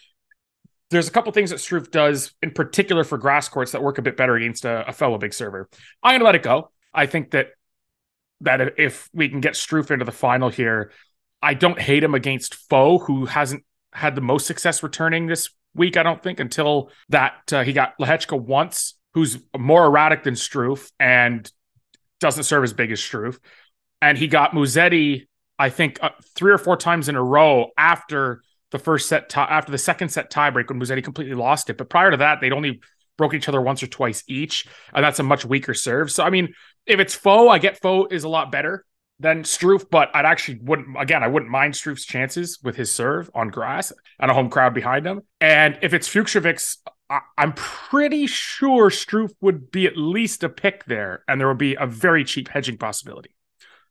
there's 0.89 1.07
a 1.07 1.11
couple 1.11 1.31
things 1.31 1.51
that 1.51 1.59
Struff 1.59 1.89
does 1.89 2.33
in 2.41 2.51
particular 2.51 3.05
for 3.05 3.17
grass 3.17 3.47
courts 3.47 3.71
that 3.71 3.81
work 3.81 3.97
a 3.97 4.01
bit 4.01 4.17
better 4.17 4.35
against 4.35 4.65
a, 4.65 4.89
a 4.89 4.91
fellow 4.91 5.17
big 5.17 5.33
server. 5.33 5.69
I'm 6.03 6.15
gonna 6.15 6.25
let 6.25 6.35
it 6.35 6.43
go. 6.43 6.71
I 6.93 7.05
think 7.05 7.31
that 7.31 7.51
that 8.41 8.77
if 8.77 9.09
we 9.13 9.29
can 9.29 9.39
get 9.39 9.53
Struff 9.53 9.89
into 9.89 10.03
the 10.03 10.11
final 10.11 10.49
here, 10.49 10.91
I 11.41 11.53
don't 11.53 11.79
hate 11.79 12.03
him 12.03 12.13
against 12.13 12.55
Foe, 12.55 12.97
who 12.97 13.25
hasn't 13.25 13.63
had 13.93 14.15
the 14.15 14.21
most 14.21 14.47
success 14.47 14.83
returning 14.83 15.27
this 15.27 15.49
week. 15.73 15.97
I 15.97 16.03
don't 16.03 16.21
think 16.21 16.39
until 16.39 16.91
that 17.09 17.51
uh, 17.51 17.63
he 17.63 17.73
got 17.73 17.97
Lehecka 17.99 18.39
once, 18.39 18.95
who's 19.13 19.39
more 19.57 19.85
erratic 19.85 20.23
than 20.23 20.35
Struff 20.35 20.91
and 20.99 21.49
doesn't 22.19 22.43
serve 22.43 22.63
as 22.63 22.73
big 22.73 22.91
as 22.91 22.99
Struff, 22.99 23.39
and 24.01 24.17
he 24.17 24.27
got 24.27 24.51
Musetti. 24.51 25.27
I 25.57 25.69
think 25.69 25.99
uh, 26.01 26.09
three 26.35 26.51
or 26.51 26.57
four 26.57 26.75
times 26.75 27.07
in 27.07 27.15
a 27.15 27.23
row 27.23 27.67
after 27.77 28.41
the 28.71 28.79
first 28.79 29.07
set 29.07 29.29
t- 29.29 29.39
after 29.39 29.71
the 29.71 29.77
second 29.77 30.09
set 30.09 30.31
tiebreak 30.31 30.69
when 30.69 30.79
Musetti 30.79 31.03
completely 31.03 31.35
lost 31.35 31.69
it. 31.69 31.77
But 31.77 31.89
prior 31.89 32.11
to 32.11 32.17
that, 32.17 32.41
they'd 32.41 32.53
only 32.53 32.79
broke 33.17 33.33
each 33.33 33.47
other 33.47 33.61
once 33.61 33.83
or 33.83 33.87
twice 33.87 34.23
each, 34.27 34.67
and 34.93 35.03
that's 35.03 35.19
a 35.19 35.23
much 35.23 35.45
weaker 35.45 35.73
serve. 35.73 36.11
So 36.11 36.23
I 36.23 36.29
mean, 36.29 36.53
if 36.85 36.99
it's 36.99 37.13
Foe, 37.13 37.49
I 37.49 37.59
get 37.59 37.79
Foe 37.81 38.07
is 38.09 38.23
a 38.23 38.29
lot 38.29 38.51
better 38.51 38.85
than 39.21 39.43
Struff, 39.43 39.85
but 39.89 40.09
I'd 40.13 40.25
actually 40.25 40.59
wouldn't 40.61 40.89
again, 40.99 41.23
I 41.23 41.27
wouldn't 41.27 41.51
mind 41.51 41.73
Struff's 41.73 42.05
chances 42.05 42.59
with 42.63 42.75
his 42.75 42.93
serve 42.93 43.29
on 43.33 43.49
grass 43.49 43.93
and 44.19 44.29
a 44.31 44.33
home 44.33 44.49
crowd 44.49 44.73
behind 44.73 45.05
him. 45.05 45.21
And 45.39 45.77
if 45.81 45.93
it's 45.93 46.09
Fucsovics, 46.09 46.77
I- 47.09 47.21
I'm 47.37 47.53
pretty 47.53 48.27
sure 48.27 48.89
Struff 48.89 49.31
would 49.41 49.71
be 49.71 49.85
at 49.85 49.97
least 49.97 50.43
a 50.43 50.49
pick 50.49 50.85
there, 50.85 51.23
and 51.27 51.39
there 51.39 51.47
will 51.47 51.55
be 51.55 51.75
a 51.75 51.85
very 51.85 52.23
cheap 52.23 52.49
hedging 52.49 52.77
possibility. 52.77 53.35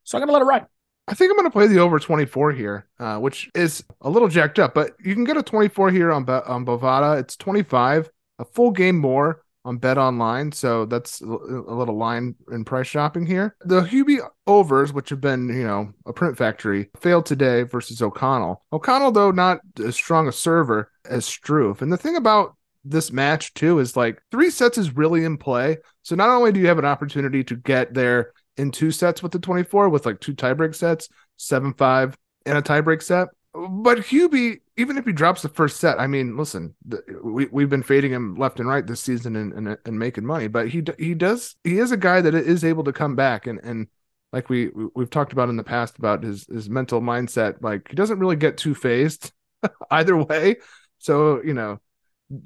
So 0.04 0.18
I'm 0.18 0.22
gonna 0.22 0.32
let 0.32 0.42
it 0.42 0.46
ride. 0.46 0.66
I 1.08 1.14
think 1.14 1.30
I'm 1.30 1.36
going 1.36 1.50
to 1.50 1.50
play 1.50 1.66
the 1.66 1.80
over 1.80 1.98
24 1.98 2.52
here, 2.52 2.86
uh, 3.00 3.18
which 3.18 3.50
is 3.56 3.82
a 4.00 4.08
little 4.08 4.28
jacked 4.28 4.60
up, 4.60 4.74
but 4.74 4.92
you 5.02 5.12
can 5.14 5.24
get 5.24 5.36
a 5.36 5.42
24 5.42 5.90
here 5.90 6.12
on 6.12 6.28
on 6.28 6.64
Bovada. 6.64 7.18
It's 7.18 7.36
25, 7.36 8.08
a 8.38 8.44
full 8.44 8.70
game 8.70 8.96
more 8.96 9.42
on 9.64 9.78
Bet 9.78 9.98
Online, 9.98 10.52
so 10.52 10.86
that's 10.86 11.20
a 11.20 11.26
little 11.26 11.96
line 11.96 12.34
in 12.50 12.64
price 12.64 12.86
shopping 12.86 13.26
here. 13.26 13.56
The 13.64 13.82
Hubie 13.82 14.26
overs, 14.46 14.92
which 14.92 15.10
have 15.10 15.20
been 15.20 15.48
you 15.48 15.66
know 15.66 15.92
a 16.06 16.12
print 16.12 16.36
factory, 16.36 16.88
failed 16.98 17.26
today 17.26 17.62
versus 17.62 18.02
O'Connell. 18.02 18.62
O'Connell, 18.72 19.12
though, 19.12 19.30
not 19.30 19.60
as 19.84 19.94
strong 19.94 20.28
a 20.28 20.32
server 20.32 20.90
as 21.04 21.26
Struff, 21.26 21.82
and 21.82 21.92
the 21.92 21.98
thing 21.98 22.16
about 22.16 22.56
this 22.84 23.12
match 23.12 23.52
too 23.54 23.78
is 23.78 23.96
like 23.96 24.22
three 24.30 24.50
sets 24.50 24.78
is 24.78 24.96
really 24.96 25.24
in 25.24 25.36
play. 25.36 25.78
So 26.02 26.14
not 26.14 26.30
only 26.30 26.52
do 26.52 26.60
you 26.60 26.68
have 26.68 26.78
an 26.78 26.84
opportunity 26.84 27.44
to 27.44 27.56
get 27.56 27.92
there 27.92 28.32
in 28.56 28.70
two 28.70 28.90
sets 28.90 29.22
with 29.22 29.32
the 29.32 29.38
24 29.38 29.88
with 29.88 30.06
like 30.06 30.20
two 30.20 30.34
tiebreak 30.34 30.74
sets, 30.74 31.08
7 31.36 31.74
5 31.74 32.16
and 32.46 32.58
a 32.58 32.62
tiebreak 32.62 33.02
set. 33.02 33.28
But 33.52 33.98
Hubie, 33.98 34.60
even 34.80 34.96
if 34.96 35.04
he 35.04 35.12
drops 35.12 35.42
the 35.42 35.48
first 35.48 35.78
set, 35.78 36.00
I 36.00 36.06
mean, 36.06 36.36
listen, 36.36 36.74
we 37.22 37.46
we've 37.46 37.68
been 37.68 37.82
fading 37.82 38.12
him 38.12 38.34
left 38.34 38.60
and 38.60 38.68
right 38.68 38.86
this 38.86 39.00
season 39.00 39.36
and, 39.36 39.52
and 39.52 39.78
and 39.84 39.98
making 39.98 40.24
money, 40.24 40.48
but 40.48 40.68
he 40.68 40.82
he 40.98 41.14
does 41.14 41.56
he 41.64 41.78
is 41.78 41.92
a 41.92 41.96
guy 41.96 42.20
that 42.20 42.34
is 42.34 42.64
able 42.64 42.84
to 42.84 42.92
come 42.92 43.14
back 43.14 43.46
and 43.46 43.60
and 43.62 43.88
like 44.32 44.48
we 44.48 44.70
we've 44.94 45.10
talked 45.10 45.32
about 45.32 45.48
in 45.48 45.56
the 45.56 45.64
past 45.64 45.98
about 45.98 46.22
his 46.22 46.46
his 46.46 46.70
mental 46.70 47.00
mindset, 47.00 47.62
like 47.62 47.88
he 47.88 47.94
doesn't 47.94 48.18
really 48.18 48.36
get 48.36 48.56
too 48.56 48.74
phased 48.74 49.32
either 49.90 50.16
way. 50.16 50.56
So 50.98 51.42
you 51.42 51.54
know, 51.54 51.80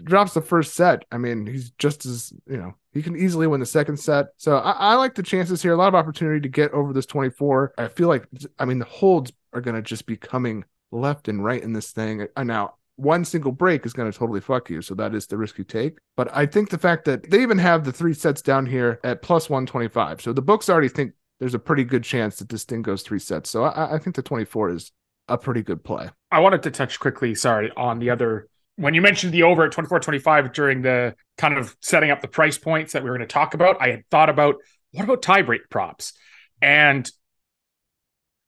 drops 0.03 0.35
the 0.35 0.43
first 0.43 0.75
set, 0.75 1.05
I 1.13 1.19
mean, 1.19 1.47
he's 1.47 1.71
just 1.79 2.05
as 2.05 2.33
you 2.49 2.57
know 2.57 2.75
he 2.93 3.03
can 3.03 3.17
easily 3.17 3.47
win 3.47 3.61
the 3.61 3.67
second 3.67 3.99
set. 3.99 4.27
So 4.39 4.57
I, 4.57 4.71
I, 4.71 4.95
like 4.95 5.15
the 5.15 5.23
chances 5.23 5.61
here. 5.61 5.73
A 5.73 5.77
lot 5.77 5.89
of 5.89 5.97
opportunity 5.97 6.41
to 6.41 6.49
get 6.49 6.71
over 6.71 6.93
this 6.93 7.07
24. 7.07 7.75
I 7.77 7.89
feel 7.89 8.09
like 8.09 8.27
I 8.59 8.65
mean 8.65 8.79
the 8.79 8.85
holds 8.85 9.33
are 9.53 9.61
going 9.61 9.77
to 9.77 9.83
just 9.83 10.07
be 10.07 10.17
coming 10.17 10.65
left 10.95 11.29
and 11.29 11.45
right 11.45 11.63
in 11.63 11.73
this 11.73 11.93
thing. 11.93 12.27
And 12.37 12.49
now 12.49 12.75
one 12.97 13.25
single 13.25 13.53
break 13.53 13.85
is 13.85 13.93
going 13.93 14.11
to 14.11 14.17
totally 14.17 14.41
fuck 14.41 14.71
you. 14.71 14.81
So 14.81 14.95
that 14.95 15.15
is 15.15 15.27
the 15.27 15.37
risk 15.37 15.59
you 15.59 15.65
take. 15.65 15.99
But 16.17 16.35
I 16.35 16.47
think 16.47 16.71
the 16.71 16.79
fact 16.79 17.05
that 17.07 17.31
they 17.31 17.43
even 17.43 17.59
have 17.59 17.85
the 17.85 17.93
three 17.93 18.15
sets 18.15 18.43
down 18.43 18.67
here 18.67 19.01
at 19.05 19.23
plus 19.23 19.51
125. 19.51 20.21
So 20.21 20.33
the 20.33 20.43
books 20.43 20.69
already 20.69 20.89
think 20.89 21.13
there's 21.41 21.55
a 21.55 21.59
pretty 21.59 21.85
good 21.85 22.05
chance 22.05 22.37
that 22.37 22.49
this 22.49 22.65
thing 22.65 22.83
goes 22.83 23.03
three 23.03 23.19
sets. 23.19 23.51
So 23.51 23.65
I, 23.65 23.97
I 23.97 23.99
think 23.99 24.17
the 24.17 24.23
24 24.23 24.71
is 24.71 24.93
a 25.29 25.37
pretty 25.37 25.63
good 25.63 25.83
play. 25.83 26.11
I 26.31 26.41
wanted 26.41 26.63
to 26.65 26.71
touch 26.71 27.01
quickly, 27.01 27.35
sorry, 27.35 27.71
on 27.77 27.99
the 27.99 28.11
other 28.11 28.49
when 28.77 28.95
you 28.95 29.01
mentioned 29.01 29.33
the 29.33 29.45
over 29.45 29.65
at 29.65 29.73
24 29.73 30.01
25 30.01 30.53
during 30.53 30.83
the 30.83 31.15
kind 31.39 31.57
of 31.57 31.77
setting 31.81 32.11
up 32.11 32.21
the 32.21 32.29
price 32.29 32.59
points 32.59 32.93
that 32.93 33.03
we 33.03 33.11
were 33.11 33.17
going 33.17 33.29
to 33.29 33.33
talk 33.33 33.55
about, 33.55 33.81
I 33.81 33.91
had 33.91 34.09
thought 34.11 34.29
about 34.29 34.57
what 34.93 35.05
about 35.05 35.23
tie 35.23 35.43
break 35.43 35.69
props? 35.71 36.13
And 36.61 37.09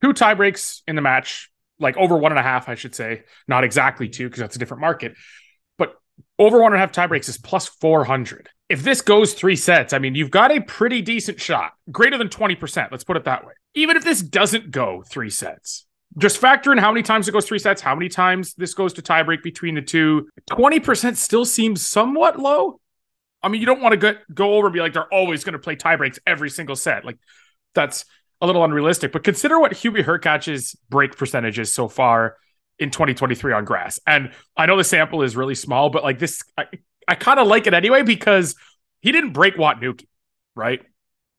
two 0.02 0.12
tiebreaks 0.12 0.82
in 0.86 0.96
the 0.96 1.02
match, 1.02 1.50
like 1.78 1.96
over 1.96 2.16
one 2.16 2.32
and 2.32 2.38
a 2.38 2.42
half, 2.42 2.68
I 2.68 2.74
should 2.74 2.94
say, 2.94 3.24
not 3.46 3.64
exactly 3.64 4.08
two, 4.08 4.26
because 4.26 4.40
that's 4.40 4.56
a 4.56 4.58
different 4.58 4.80
market, 4.80 5.14
but 5.78 5.94
over 6.38 6.60
one 6.60 6.72
and 6.72 6.76
a 6.76 6.78
half 6.78 6.92
tiebreaks 6.92 7.28
is 7.28 7.38
plus 7.38 7.68
400. 7.68 8.48
If 8.68 8.82
this 8.82 9.00
goes 9.00 9.34
three 9.34 9.56
sets, 9.56 9.92
I 9.92 9.98
mean, 9.98 10.14
you've 10.14 10.30
got 10.30 10.50
a 10.50 10.60
pretty 10.60 11.02
decent 11.02 11.40
shot, 11.40 11.72
greater 11.90 12.18
than 12.18 12.28
20%. 12.28 12.90
Let's 12.90 13.04
put 13.04 13.16
it 13.16 13.24
that 13.24 13.46
way. 13.46 13.52
Even 13.74 13.96
if 13.96 14.04
this 14.04 14.22
doesn't 14.22 14.70
go 14.70 15.04
three 15.08 15.30
sets, 15.30 15.86
just 16.18 16.38
factor 16.38 16.72
in 16.72 16.78
how 16.78 16.90
many 16.90 17.02
times 17.02 17.28
it 17.28 17.32
goes 17.32 17.46
three 17.46 17.58
sets, 17.58 17.80
how 17.80 17.94
many 17.94 18.08
times 18.08 18.54
this 18.54 18.74
goes 18.74 18.94
to 18.94 19.02
tiebreak 19.02 19.42
between 19.42 19.74
the 19.74 19.82
two. 19.82 20.28
20% 20.50 21.16
still 21.16 21.44
seems 21.44 21.86
somewhat 21.86 22.38
low. 22.38 22.80
I 23.42 23.48
mean, 23.48 23.60
you 23.60 23.66
don't 23.66 23.82
want 23.82 23.92
to 23.92 23.98
go, 23.98 24.14
go 24.32 24.54
over 24.54 24.68
and 24.68 24.74
be 24.74 24.80
like, 24.80 24.94
they're 24.94 25.12
always 25.12 25.44
going 25.44 25.52
to 25.52 25.58
play 25.58 25.76
tiebreaks 25.76 26.18
every 26.26 26.50
single 26.50 26.74
set. 26.74 27.04
Like, 27.04 27.18
that's 27.74 28.06
a 28.40 28.46
little 28.46 28.64
unrealistic. 28.64 29.12
But 29.12 29.24
consider 29.24 29.58
what 29.58 29.72
Hubie 29.72 30.04
Hurkacz's 30.04 30.76
break 30.88 31.16
percentage 31.16 31.58
is 31.58 31.72
so 31.72 31.88
far 31.88 32.36
in 32.78 32.90
2023 32.90 33.52
on 33.52 33.64
grass. 33.64 33.98
And 34.06 34.32
I 34.56 34.66
know 34.66 34.76
the 34.76 34.84
sample 34.84 35.22
is 35.22 35.36
really 35.36 35.54
small, 35.54 35.90
but 35.90 36.02
like 36.02 36.18
this, 36.18 36.42
I, 36.58 36.66
I 37.08 37.14
kind 37.14 37.40
of 37.40 37.46
like 37.46 37.66
it 37.66 37.74
anyway 37.74 38.02
because 38.02 38.54
he 39.00 39.12
didn't 39.12 39.32
break 39.32 39.56
Watanuki, 39.56 40.06
right? 40.54 40.82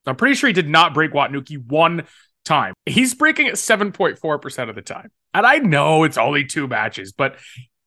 I'm 0.05 0.15
pretty 0.15 0.35
sure 0.35 0.47
he 0.47 0.53
did 0.53 0.69
not 0.69 0.93
break 0.93 1.11
Watanuki 1.11 1.63
one 1.63 2.07
time. 2.45 2.73
He's 2.85 3.13
breaking 3.13 3.47
at 3.47 3.55
7.4% 3.55 4.69
of 4.69 4.75
the 4.75 4.81
time. 4.81 5.11
And 5.33 5.45
I 5.45 5.57
know 5.57 6.03
it's 6.03 6.17
only 6.17 6.45
two 6.45 6.67
matches, 6.67 7.11
but 7.11 7.37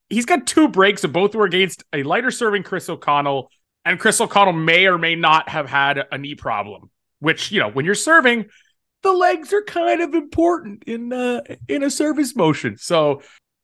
he's 0.08 0.26
got 0.26 0.46
two 0.46 0.68
breaks 0.68 1.02
and 1.02 1.12
both 1.12 1.34
were 1.34 1.46
against 1.46 1.82
a 1.92 2.02
lighter 2.02 2.30
serving 2.30 2.62
Chris 2.62 2.88
O'Connell. 2.88 3.50
And 3.84 3.98
Chris 3.98 4.20
O'Connell 4.20 4.52
may 4.52 4.86
or 4.86 4.98
may 4.98 5.14
not 5.14 5.48
have 5.48 5.68
had 5.68 6.04
a 6.12 6.18
knee 6.18 6.34
problem, 6.34 6.90
which, 7.20 7.50
you 7.50 7.60
know, 7.60 7.70
when 7.70 7.86
you're 7.86 7.94
serving, 7.94 8.46
the 9.02 9.12
legs 9.12 9.52
are 9.52 9.62
kind 9.62 10.00
of 10.00 10.14
important 10.14 10.84
in 10.84 11.12
uh, 11.12 11.42
in 11.68 11.82
a 11.82 11.90
service 11.90 12.36
motion. 12.36 12.76
So, 12.76 13.22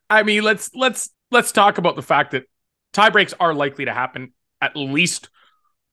I 0.09 0.23
mean, 0.23 0.43
let's 0.43 0.71
let's 0.75 1.11
let's 1.31 1.53
talk 1.53 1.79
about 1.79 1.97
the 1.97 2.03
fact 2.03 2.33
that 2.33 2.45
Tie 2.93 3.11
breaks 3.11 3.35
are 3.39 3.55
likely 3.55 3.85
to 3.85 3.93
happen 3.93 4.33
at 4.61 4.77
least 4.77 5.29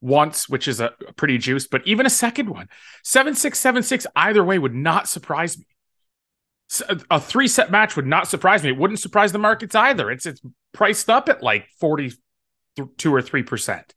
once, 0.01 0.47
which 0.47 0.67
is 0.67 0.79
a, 0.79 0.93
a 1.07 1.13
pretty 1.13 1.37
juice, 1.37 1.67
but 1.67 1.85
even 1.85 2.05
a 2.05 2.09
second 2.09 2.49
one, 2.49 2.69
seven 3.03 3.35
six 3.35 3.59
seven 3.59 3.83
six 3.83 4.05
either 4.15 4.43
way 4.43 4.59
would 4.59 4.75
not 4.75 5.07
surprise 5.07 5.57
me. 5.57 5.65
A 7.11 7.19
three 7.19 7.47
set 7.47 7.71
match 7.71 7.95
would 7.95 8.07
not 8.07 8.27
surprise 8.27 8.63
me. 8.63 8.69
It 8.69 8.77
wouldn't 8.77 8.99
surprise 8.99 9.31
the 9.31 9.37
markets 9.37 9.75
either. 9.75 10.09
It's 10.09 10.25
it's 10.25 10.41
priced 10.73 11.09
up 11.09 11.29
at 11.29 11.43
like 11.43 11.67
forty 11.79 12.13
two 12.97 13.13
or 13.13 13.21
three 13.21 13.43
percent. 13.43 13.93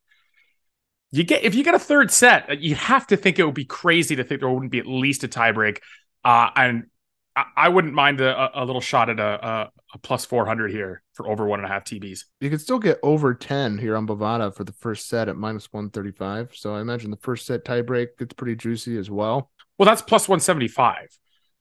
You 1.11 1.23
get 1.23 1.43
if 1.43 1.55
you 1.55 1.63
get 1.63 1.73
a 1.73 1.79
third 1.79 2.11
set, 2.11 2.49
uh, 2.49 2.53
you 2.53 2.75
have 2.75 3.07
to 3.07 3.17
think 3.17 3.39
it 3.39 3.45
would 3.45 3.55
be 3.55 3.65
crazy 3.65 4.15
to 4.17 4.23
think 4.23 4.41
there 4.41 4.49
wouldn't 4.49 4.71
be 4.71 4.79
at 4.79 4.87
least 4.87 5.23
a 5.23 5.27
tiebreak. 5.27 5.79
Uh, 6.23 6.49
and 6.55 6.87
I, 7.35 7.45
I, 7.55 7.69
wouldn't 7.69 7.93
mind 7.93 8.19
a, 8.19 8.61
a, 8.61 8.65
little 8.65 8.81
shot 8.81 9.09
at 9.09 9.19
a, 9.19 9.47
a, 9.47 9.71
a 9.93 9.97
plus 9.99 10.25
four 10.25 10.45
hundred 10.45 10.71
here 10.71 11.03
for 11.13 11.29
over 11.29 11.45
one 11.45 11.59
and 11.59 11.65
a 11.65 11.69
half 11.69 11.85
TBs. 11.85 12.25
You 12.41 12.49
could 12.49 12.59
still 12.59 12.79
get 12.79 12.99
over 13.03 13.33
ten 13.33 13.77
here 13.77 13.95
on 13.95 14.05
Bovada 14.05 14.53
for 14.53 14.65
the 14.65 14.73
first 14.73 15.07
set 15.07 15.29
at 15.29 15.37
minus 15.37 15.71
one 15.71 15.89
thirty 15.89 16.11
five. 16.11 16.51
So 16.53 16.75
I 16.75 16.81
imagine 16.81 17.11
the 17.11 17.17
first 17.17 17.45
set 17.45 17.63
tiebreak 17.63 18.17
gets 18.19 18.33
pretty 18.33 18.55
juicy 18.55 18.97
as 18.97 19.09
well. 19.09 19.49
Well, 19.77 19.85
that's 19.85 20.01
plus 20.01 20.27
one 20.27 20.41
seventy 20.41 20.67
five, 20.67 21.07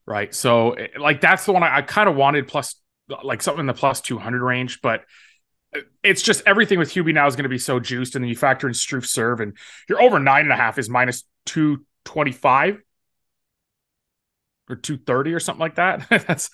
right? 0.06 0.35
So 0.35 0.72
eh, 0.72 0.88
like 0.98 1.20
that's 1.20 1.44
the 1.46 1.52
one 1.52 1.62
I, 1.62 1.76
I 1.76 1.82
kind 1.82 2.09
of 2.09 2.16
wanted 2.16 2.48
plus 2.48 2.74
like 3.22 3.42
something 3.42 3.61
in 3.61 3.66
the 3.66 3.74
plus 3.74 4.00
two 4.00 4.18
hundred 4.18 4.42
range, 4.42 4.80
but 4.82 5.02
it's 6.03 6.23
just 6.23 6.43
everything 6.47 6.79
with 6.79 6.93
Hubie 6.93 7.15
now 7.15 7.27
is 7.27 7.37
going 7.37 7.45
to 7.45 7.49
be 7.49 7.59
so 7.59 7.81
juiced, 7.81 8.15
and 8.15 8.25
then 8.25 8.29
you 8.29 8.37
factor 8.37 8.67
in 8.67 8.75
Struff 8.75 9.07
serve, 9.07 9.41
and 9.41 9.57
you're 9.89 10.01
over 10.01 10.19
nine 10.19 10.43
and 10.43 10.53
a 10.53 10.57
half 10.57 10.79
is 10.79 10.89
minus 10.89 11.25
two 11.45 11.85
twenty 12.05 12.33
five 12.33 12.81
or 14.69 14.77
two 14.77 14.99
thirty 14.99 15.33
or 15.33 15.41
something 15.41 15.61
like 15.61 15.77
that. 15.77 16.07
that's 16.27 16.51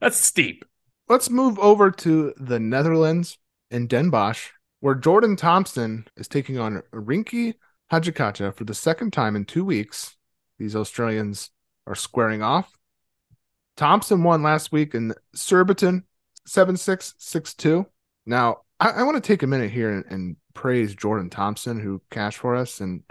that's 0.00 0.16
steep. 0.16 0.64
Let's 1.08 1.30
move 1.30 1.58
over 1.58 1.90
to 1.90 2.32
the 2.36 2.58
Netherlands 2.58 3.38
in 3.70 3.86
Den 3.86 4.10
Bosch, 4.10 4.50
where 4.80 4.94
Jordan 4.94 5.36
Thompson 5.36 6.06
is 6.16 6.28
taking 6.28 6.58
on 6.58 6.82
Rinky 6.92 7.54
Hijikata 7.92 8.54
for 8.54 8.64
the 8.64 8.74
second 8.74 9.12
time 9.12 9.36
in 9.36 9.44
two 9.44 9.64
weeks. 9.64 10.16
These 10.58 10.76
Australians 10.76 11.50
are 11.86 11.94
squaring 11.94 12.42
off. 12.42 12.72
Thompson 13.76 14.22
won 14.22 14.42
last 14.42 14.70
week 14.72 14.94
in 14.94 15.14
Surbiton 15.34 16.04
7 16.46 16.76
6 16.76 17.14
6 17.18 17.54
2. 17.54 17.86
Now, 18.26 18.58
I, 18.78 18.90
I 18.90 19.02
want 19.04 19.22
to 19.22 19.26
take 19.26 19.42
a 19.42 19.46
minute 19.46 19.70
here 19.70 19.90
and, 19.90 20.04
and, 20.06 20.36
praise 20.54 20.94
Jordan 20.94 21.30
Thompson, 21.30 21.80
who 21.80 22.02
cashed 22.10 22.36
for 22.36 22.54
us. 22.54 22.80
And, 22.80 23.02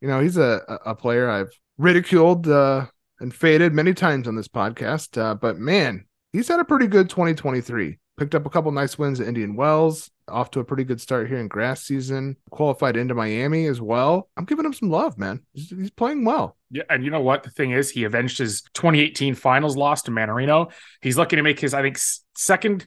you 0.00 0.08
know, 0.08 0.20
he's 0.20 0.38
a, 0.38 0.62
a 0.86 0.94
player 0.94 1.28
I've 1.28 1.50
ridiculed 1.76 2.48
uh, 2.48 2.86
and 3.20 3.34
faded 3.34 3.74
many 3.74 3.92
times 3.92 4.26
on 4.26 4.34
this 4.34 4.48
podcast. 4.48 5.20
Uh, 5.20 5.34
but 5.34 5.58
man, 5.58 6.06
he's 6.32 6.48
had 6.48 6.58
a 6.58 6.64
pretty 6.64 6.86
good 6.86 7.10
2023. 7.10 7.98
Picked 8.16 8.34
up 8.34 8.46
a 8.46 8.50
couple 8.50 8.72
nice 8.72 8.98
wins 8.98 9.20
at 9.20 9.28
Indian 9.28 9.56
Wells, 9.56 10.10
off 10.26 10.50
to 10.52 10.60
a 10.60 10.64
pretty 10.64 10.84
good 10.84 11.02
start 11.02 11.28
here 11.28 11.36
in 11.36 11.48
grass 11.48 11.82
season. 11.82 12.36
Qualified 12.48 12.96
into 12.96 13.14
Miami 13.14 13.66
as 13.66 13.78
well. 13.78 14.30
I'm 14.38 14.46
giving 14.46 14.64
him 14.64 14.72
some 14.72 14.88
love, 14.88 15.18
man. 15.18 15.42
He's, 15.52 15.68
he's 15.68 15.90
playing 15.90 16.24
well. 16.24 16.56
Yeah, 16.70 16.84
and 16.88 17.04
you 17.04 17.10
know 17.10 17.20
what? 17.20 17.42
The 17.42 17.50
thing 17.50 17.72
is, 17.72 17.90
he 17.90 18.04
avenged 18.04 18.38
his 18.38 18.62
2018 18.72 19.34
finals 19.34 19.76
loss 19.76 20.00
to 20.04 20.10
Mannarino. 20.10 20.72
He's 21.02 21.18
looking 21.18 21.36
to 21.36 21.42
make 21.42 21.60
his, 21.60 21.74
I 21.74 21.82
think, 21.82 21.98
second 22.34 22.86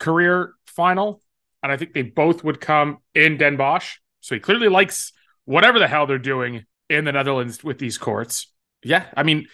career 0.00 0.54
final, 0.74 1.22
and 1.62 1.72
I 1.72 1.76
think 1.76 1.92
they 1.92 2.02
both 2.02 2.44
would 2.44 2.60
come 2.60 2.98
in 3.14 3.36
Den 3.36 3.56
Bosch. 3.56 3.96
So 4.20 4.34
he 4.34 4.40
clearly 4.40 4.68
likes 4.68 5.12
whatever 5.44 5.78
the 5.78 5.88
hell 5.88 6.06
they're 6.06 6.18
doing 6.18 6.64
in 6.88 7.04
the 7.04 7.12
Netherlands 7.12 7.62
with 7.62 7.78
these 7.78 7.98
courts. 7.98 8.52
Yeah, 8.82 9.06
I 9.16 9.22
mean, 9.22 9.46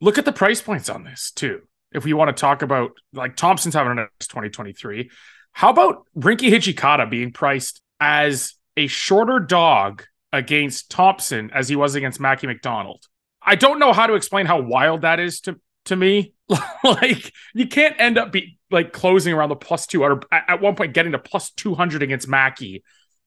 look 0.00 0.18
at 0.18 0.24
the 0.24 0.32
price 0.32 0.60
points 0.60 0.88
on 0.88 1.04
this 1.04 1.32
too. 1.32 1.62
If 1.92 2.04
we 2.04 2.12
want 2.12 2.36
to 2.36 2.40
talk 2.40 2.62
about 2.62 2.92
like 3.12 3.36
Thompson's 3.36 3.74
having 3.74 3.92
a 3.92 3.94
nice 3.94 4.08
2023, 4.28 5.10
how 5.52 5.70
about 5.70 6.04
Rinky 6.16 6.50
Hijikata 6.50 7.08
being 7.08 7.32
priced 7.32 7.80
as 7.98 8.54
a 8.76 8.86
shorter 8.86 9.40
dog 9.40 10.04
against 10.32 10.90
Thompson 10.90 11.50
as 11.54 11.68
he 11.68 11.76
was 11.76 11.94
against 11.94 12.20
Mackie 12.20 12.46
McDonald? 12.46 13.04
I 13.40 13.54
don't 13.54 13.78
know 13.78 13.92
how 13.92 14.06
to 14.06 14.14
explain 14.14 14.46
how 14.46 14.60
wild 14.60 15.02
that 15.02 15.20
is 15.20 15.40
to 15.42 15.58
to 15.86 15.96
me. 15.96 16.34
like 16.84 17.32
you 17.54 17.66
can't 17.66 17.98
end 17.98 18.18
up 18.18 18.32
be 18.32 18.55
like 18.70 18.92
closing 18.92 19.32
around 19.32 19.48
the 19.48 19.56
plus 19.56 19.86
two 19.86 20.02
or 20.02 20.20
at 20.32 20.60
one 20.60 20.74
point 20.74 20.92
getting 20.92 21.12
to 21.12 21.18
plus 21.18 21.50
200 21.50 22.02
against 22.02 22.28
Mackey 22.28 22.82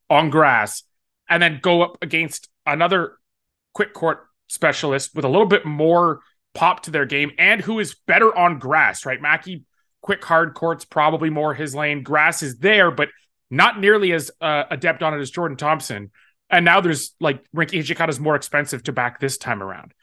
on 0.09 0.29
grass 0.29 0.83
and 1.29 1.41
then 1.41 1.59
go 1.61 1.81
up 1.81 1.97
against 2.01 2.49
another 2.65 3.13
quick 3.73 3.93
court 3.93 4.25
specialist 4.47 5.15
with 5.15 5.25
a 5.25 5.29
little 5.29 5.47
bit 5.47 5.65
more 5.65 6.19
pop 6.53 6.81
to 6.83 6.91
their 6.91 7.05
game 7.05 7.31
and 7.37 7.61
who 7.61 7.79
is 7.79 7.95
better 8.07 8.35
on 8.35 8.59
grass, 8.59 9.05
right? 9.05 9.21
Mackey, 9.21 9.63
quick 10.01 10.23
hard 10.23 10.53
courts 10.53 10.85
probably 10.85 11.29
more 11.29 11.53
his 11.53 11.75
lane. 11.75 12.03
Grass 12.03 12.41
is 12.43 12.57
there, 12.57 12.91
but 12.91 13.09
not 13.49 13.79
nearly 13.79 14.11
as 14.11 14.31
uh, 14.41 14.63
adept 14.69 15.03
on 15.03 15.13
it 15.13 15.21
as 15.21 15.31
Jordan 15.31 15.57
Thompson. 15.57 16.11
And 16.49 16.65
now 16.65 16.81
there's 16.81 17.15
like 17.19 17.43
Rinky 17.55 17.79
Hijikata 17.79 18.09
is 18.09 18.19
more 18.19 18.35
expensive 18.35 18.83
to 18.83 18.91
back 18.91 19.19
this 19.19 19.37
time 19.37 19.61
around. 19.61 19.93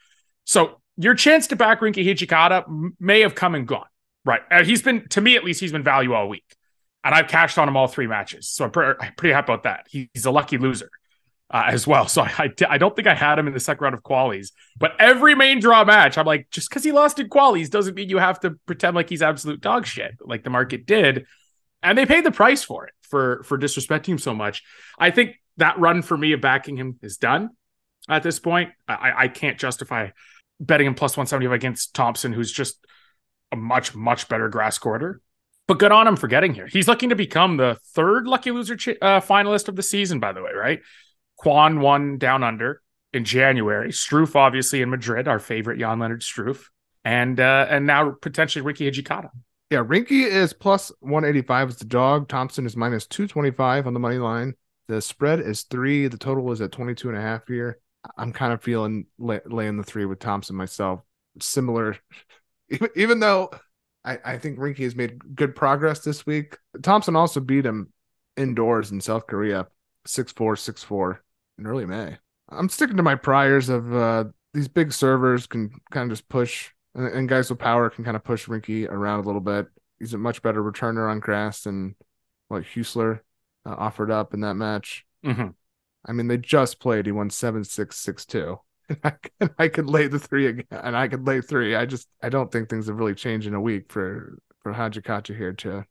So 0.45 0.81
your 0.95 1.13
chance 1.13 1.47
to 1.47 1.55
back 1.55 1.81
Rinky 1.81 2.05
Hijikata 2.05 2.91
may 2.99 3.21
have 3.21 3.35
come 3.35 3.53
and 3.53 3.67
gone. 3.67 3.85
Right. 4.27 4.41
Uh, 4.51 4.65
he's 4.65 4.81
been, 4.81 5.07
to 5.09 5.21
me 5.21 5.37
at 5.37 5.45
least, 5.45 5.61
he's 5.61 5.71
been 5.71 5.83
value 5.83 6.13
all 6.13 6.27
week. 6.27 6.43
And 7.01 7.15
I've 7.15 7.29
cashed 7.29 7.57
on 7.57 7.69
him 7.69 7.77
all 7.77 7.87
three 7.87 8.07
matches. 8.07 8.49
So 8.49 8.65
I'm, 8.65 8.71
pretty, 8.71 8.99
I'm 8.99 9.13
pretty 9.13 9.33
happy 9.33 9.53
about 9.53 9.63
that. 9.63 9.87
He's 9.89 10.25
a 10.25 10.31
lucky 10.31 10.57
loser 10.57 10.89
uh, 11.49 11.63
as 11.67 11.87
well. 11.87 12.09
So 12.09 12.23
I, 12.23 12.33
I, 12.37 12.49
I, 12.71 12.77
don't 12.77 12.93
think 12.93 13.07
I 13.07 13.15
had 13.15 13.39
him 13.39 13.47
in 13.47 13.53
the 13.53 13.59
second 13.61 13.81
round 13.81 13.95
of 13.95 14.03
qualies. 14.03 14.51
But 14.77 14.99
every 14.99 15.33
main 15.33 15.61
draw 15.61 15.85
match, 15.85 16.17
I'm 16.17 16.25
like, 16.25 16.49
just 16.51 16.69
because 16.69 16.83
he 16.83 16.91
lost 16.91 17.19
in 17.19 17.29
qualies 17.29 17.69
doesn't 17.69 17.95
mean 17.95 18.09
you 18.09 18.17
have 18.17 18.41
to 18.41 18.55
pretend 18.65 18.97
like 18.97 19.07
he's 19.07 19.21
absolute 19.21 19.61
dog 19.61 19.85
shit, 19.85 20.15
like 20.19 20.43
the 20.43 20.49
market 20.49 20.85
did. 20.85 21.25
And 21.81 21.97
they 21.97 22.05
paid 22.05 22.25
the 22.25 22.31
price 22.31 22.63
for 22.63 22.85
it 22.85 22.93
for 23.03 23.43
for 23.43 23.57
disrespecting 23.57 24.09
him 24.09 24.17
so 24.17 24.33
much. 24.33 24.61
I 24.99 25.09
think 25.11 25.39
that 25.55 25.79
run 25.79 26.01
for 26.01 26.17
me 26.17 26.33
of 26.33 26.41
backing 26.41 26.75
him 26.75 26.99
is 27.01 27.15
done 27.15 27.51
at 28.09 28.23
this 28.23 28.39
point. 28.39 28.71
I, 28.89 29.13
I 29.15 29.27
can't 29.29 29.57
justify 29.57 30.09
betting 30.59 30.87
him 30.87 30.95
plus 30.95 31.15
175 31.15 31.53
against 31.53 31.93
Thompson, 31.93 32.33
who's 32.33 32.51
just 32.51 32.85
a 33.51 33.55
much, 33.55 33.95
much 33.95 34.27
better 34.27 34.49
grass 34.49 34.77
quarter. 34.77 35.21
But 35.67 35.79
good 35.79 35.91
on 35.91 36.07
him 36.07 36.15
for 36.15 36.27
getting 36.27 36.53
here. 36.53 36.67
He's 36.67 36.87
looking 36.87 37.09
to 37.09 37.15
become 37.15 37.57
the 37.57 37.77
third 37.93 38.25
lucky 38.25 38.51
loser 38.51 38.75
uh, 39.01 39.19
finalist 39.19 39.67
of 39.67 39.75
the 39.75 39.83
season, 39.83 40.19
by 40.19 40.31
the 40.31 40.41
way, 40.41 40.51
right? 40.53 40.79
Kwon 41.43 41.79
won 41.79 42.17
down 42.17 42.43
under 42.43 42.81
in 43.13 43.25
January. 43.25 43.89
Struff, 43.89 44.35
obviously, 44.35 44.81
in 44.81 44.89
Madrid, 44.89 45.27
our 45.27 45.39
favorite 45.39 45.79
Jan-Lennard 45.79 46.21
Struff. 46.21 46.65
And 47.03 47.39
uh, 47.39 47.67
and 47.69 47.85
now 47.85 48.11
potentially 48.21 48.65
Rinky 48.65 48.91
Hijikata. 48.91 49.29
Yeah, 49.69 49.83
Rinky 49.83 50.25
is 50.25 50.53
plus 50.53 50.91
185 50.99 51.69
as 51.69 51.75
the 51.77 51.85
dog. 51.85 52.29
Thompson 52.29 52.65
is 52.65 52.77
minus 52.77 53.05
225 53.07 53.87
on 53.87 53.93
the 53.93 53.99
money 53.99 54.17
line. 54.17 54.53
The 54.87 55.01
spread 55.01 55.41
is 55.41 55.63
three. 55.63 56.07
The 56.07 56.17
total 56.17 56.51
is 56.51 56.61
at 56.61 56.71
22 56.71 57.09
and 57.09 57.17
a 57.17 57.21
half 57.21 57.47
here. 57.47 57.79
I'm 58.17 58.31
kind 58.31 58.53
of 58.53 58.61
feeling 58.61 59.07
lay, 59.17 59.41
laying 59.45 59.75
the 59.75 59.83
three 59.83 60.05
with 60.05 60.19
Thompson 60.19 60.55
myself. 60.55 61.01
Similar, 61.41 61.97
even 62.95 63.19
though 63.19 63.51
I, 64.03 64.19
I 64.23 64.37
think 64.37 64.59
Rinky 64.59 64.83
has 64.83 64.95
made 64.95 65.35
good 65.35 65.55
progress 65.55 65.99
this 65.99 66.25
week, 66.25 66.57
Thompson 66.81 67.15
also 67.15 67.39
beat 67.39 67.65
him 67.65 67.91
indoors 68.35 68.91
in 68.91 69.01
South 69.01 69.27
Korea, 69.27 69.67
6 70.05 70.31
4, 70.31 70.55
6 70.55 70.83
4 70.83 71.23
in 71.57 71.67
early 71.67 71.85
May. 71.85 72.17
I'm 72.49 72.69
sticking 72.69 72.97
to 72.97 73.03
my 73.03 73.15
priors 73.15 73.69
of 73.69 73.93
uh, 73.93 74.25
these 74.53 74.67
big 74.67 74.93
servers 74.93 75.47
can 75.47 75.71
kind 75.91 76.09
of 76.09 76.17
just 76.17 76.29
push, 76.29 76.69
and, 76.95 77.07
and 77.07 77.29
guys 77.29 77.49
with 77.49 77.59
power 77.59 77.89
can 77.89 78.03
kind 78.03 78.15
of 78.15 78.23
push 78.23 78.47
Rinky 78.47 78.87
around 78.87 79.19
a 79.19 79.27
little 79.27 79.41
bit. 79.41 79.67
He's 79.99 80.13
a 80.13 80.17
much 80.17 80.41
better 80.41 80.63
returner 80.63 81.09
on 81.09 81.19
grass 81.19 81.63
than 81.63 81.95
what 82.47 82.63
Huesler 82.63 83.19
uh, 83.65 83.75
offered 83.77 84.11
up 84.11 84.33
in 84.33 84.41
that 84.41 84.53
match. 84.53 85.05
Mm-hmm. 85.25 85.49
I 86.05 86.11
mean, 86.13 86.27
they 86.27 86.37
just 86.37 86.79
played. 86.79 87.05
He 87.05 87.11
won 87.11 87.29
7 87.29 87.63
6 87.63 87.95
6 87.95 88.25
2 88.25 88.59
and 88.89 88.99
I, 89.03 89.13
and 89.39 89.49
I 89.57 89.67
could 89.67 89.89
lay 89.89 90.07
the 90.07 90.19
three 90.19 90.47
again, 90.47 90.65
and 90.71 90.95
I 90.95 91.07
could 91.07 91.25
lay 91.25 91.41
three. 91.41 91.75
I 91.75 91.85
just 91.85 92.07
I 92.21 92.29
don't 92.29 92.51
think 92.51 92.69
things 92.69 92.87
have 92.87 92.97
really 92.97 93.15
changed 93.15 93.47
in 93.47 93.53
a 93.53 93.61
week 93.61 93.91
for 93.91 94.39
for 94.61 94.73
Hijikata 94.73 95.35
here 95.35 95.53
to 95.53 95.85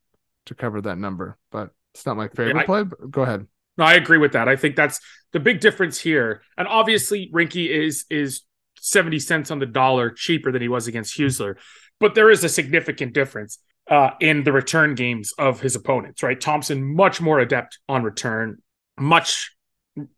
to 0.46 0.54
cover 0.54 0.80
that 0.82 0.98
number. 0.98 1.38
But 1.50 1.70
it's 1.94 2.06
not 2.06 2.16
my 2.16 2.28
favorite 2.28 2.56
I, 2.56 2.64
play. 2.64 2.84
go 3.10 3.22
ahead. 3.22 3.46
No, 3.78 3.84
I 3.84 3.94
agree 3.94 4.18
with 4.18 4.32
that. 4.32 4.48
I 4.48 4.56
think 4.56 4.76
that's 4.76 5.00
the 5.32 5.40
big 5.40 5.60
difference 5.60 5.98
here. 5.98 6.42
And 6.56 6.66
obviously, 6.66 7.30
Rinky 7.32 7.68
is 7.68 8.04
is 8.10 8.42
seventy 8.78 9.18
cents 9.18 9.50
on 9.50 9.58
the 9.58 9.66
dollar 9.66 10.10
cheaper 10.10 10.52
than 10.52 10.62
he 10.62 10.68
was 10.68 10.86
against 10.86 11.18
Huesler, 11.18 11.56
but 12.00 12.14
there 12.14 12.30
is 12.30 12.44
a 12.44 12.48
significant 12.48 13.12
difference. 13.12 13.58
Uh, 13.88 14.10
in 14.18 14.42
the 14.42 14.50
return 14.50 14.96
games 14.96 15.32
of 15.38 15.60
his 15.60 15.76
opponents, 15.76 16.20
right? 16.20 16.40
Thompson 16.40 16.82
much 16.96 17.20
more 17.20 17.38
adept 17.38 17.78
on 17.88 18.02
return, 18.02 18.60
much 18.98 19.55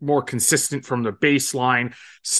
more 0.01 0.23
consistent 0.23 0.85
from 0.85 1.03
the 1.03 1.13
baseline. 1.13 1.95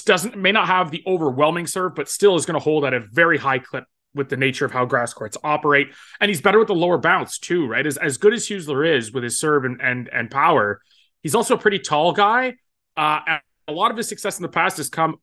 Doesn't 0.05 0.37
may 0.37 0.51
not 0.51 0.67
have 0.67 0.91
the 0.91 1.03
overwhelming 1.07 1.67
serve, 1.67 1.95
but 1.95 2.09
still 2.09 2.35
is 2.35 2.45
going 2.45 2.55
to 2.55 2.63
hold 2.63 2.85
at 2.85 2.93
a 2.93 2.99
very 2.99 3.37
high 3.37 3.59
clip 3.59 3.85
with 4.13 4.29
the 4.29 4.37
nature 4.37 4.65
of 4.65 4.71
how 4.71 4.85
grass 4.85 5.13
courts 5.13 5.37
operate. 5.43 5.89
And 6.19 6.29
he's 6.29 6.41
better 6.41 6.59
with 6.59 6.67
the 6.67 6.75
lower 6.75 6.97
bounce 6.97 7.37
too, 7.37 7.67
right? 7.67 7.85
As 7.85 7.97
as 7.97 8.17
good 8.17 8.33
as 8.33 8.47
Huesler 8.47 8.97
is 8.97 9.11
with 9.11 9.23
his 9.23 9.39
serve 9.39 9.65
and 9.65 9.81
and, 9.81 10.09
and 10.11 10.29
power, 10.29 10.81
he's 11.21 11.35
also 11.35 11.55
a 11.55 11.59
pretty 11.59 11.79
tall 11.79 12.11
guy. 12.11 12.55
Uh, 12.97 13.19
and 13.27 13.41
a 13.67 13.71
lot 13.71 13.91
of 13.91 13.97
his 13.97 14.09
success 14.09 14.37
in 14.37 14.43
the 14.43 14.49
past 14.49 14.77
has 14.77 14.89
come 14.89 15.17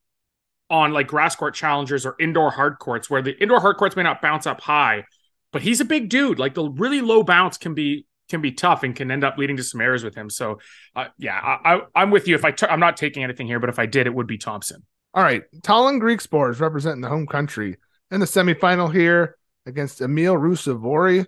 on 0.70 0.92
like 0.92 1.06
grass 1.06 1.36
court 1.36 1.54
challengers 1.54 2.06
or 2.06 2.16
indoor 2.18 2.50
hard 2.50 2.78
courts, 2.78 3.10
where 3.10 3.22
the 3.22 3.36
indoor 3.40 3.60
hard 3.60 3.76
courts 3.76 3.96
may 3.96 4.02
not 4.02 4.22
bounce 4.22 4.46
up 4.46 4.60
high, 4.60 5.04
but 5.52 5.62
he's 5.62 5.80
a 5.80 5.84
big 5.84 6.08
dude. 6.08 6.38
Like 6.38 6.54
the 6.54 6.68
really 6.68 7.00
low 7.00 7.22
bounce 7.22 7.58
can 7.58 7.74
be 7.74 8.06
can 8.28 8.40
be 8.40 8.52
tough 8.52 8.82
and 8.82 8.94
can 8.94 9.10
end 9.10 9.24
up 9.24 9.38
leading 9.38 9.56
to 9.56 9.62
some 9.62 9.80
errors 9.80 10.04
with 10.04 10.14
him. 10.14 10.30
So, 10.30 10.58
uh, 10.94 11.06
yeah, 11.18 11.38
I, 11.38 11.80
I, 11.94 12.02
am 12.02 12.10
with 12.10 12.28
you. 12.28 12.34
If 12.34 12.44
I, 12.44 12.50
t- 12.50 12.66
I'm 12.66 12.80
not 12.80 12.96
taking 12.96 13.22
anything 13.22 13.46
here, 13.46 13.60
but 13.60 13.68
if 13.68 13.78
I 13.78 13.86
did, 13.86 14.06
it 14.06 14.14
would 14.14 14.26
be 14.26 14.38
Thompson. 14.38 14.82
All 15.14 15.22
right, 15.22 15.44
Tallon 15.62 16.00
Griekspoor 16.00 16.50
is 16.50 16.60
representing 16.60 17.00
the 17.00 17.08
home 17.08 17.26
country 17.26 17.76
in 18.10 18.20
the 18.20 18.26
semifinal 18.26 18.92
here 18.92 19.36
against 19.64 20.00
Emil 20.00 20.34
Ruusuvuori, 20.34 21.26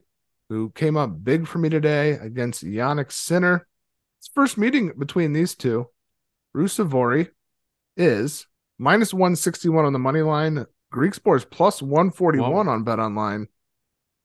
who 0.48 0.70
came 0.70 0.96
up 0.96 1.24
big 1.24 1.46
for 1.46 1.58
me 1.58 1.68
today 1.68 2.10
against 2.12 2.64
Jannik 2.64 3.10
Sinner. 3.10 3.66
It's 4.18 4.28
first 4.28 4.58
meeting 4.58 4.92
between 4.98 5.32
these 5.32 5.54
two. 5.54 5.88
Ruusuvuori 6.56 7.28
is 7.96 8.46
minus 8.78 9.12
161 9.12 9.84
on 9.84 9.92
the 9.92 9.98
money 9.98 10.22
line. 10.22 10.66
Griekspoor 10.92 11.36
is 11.36 11.44
plus 11.44 11.82
141 11.82 12.50
Whoa. 12.50 12.72
on 12.72 12.84
Bet 12.84 12.98
Online. 12.98 13.46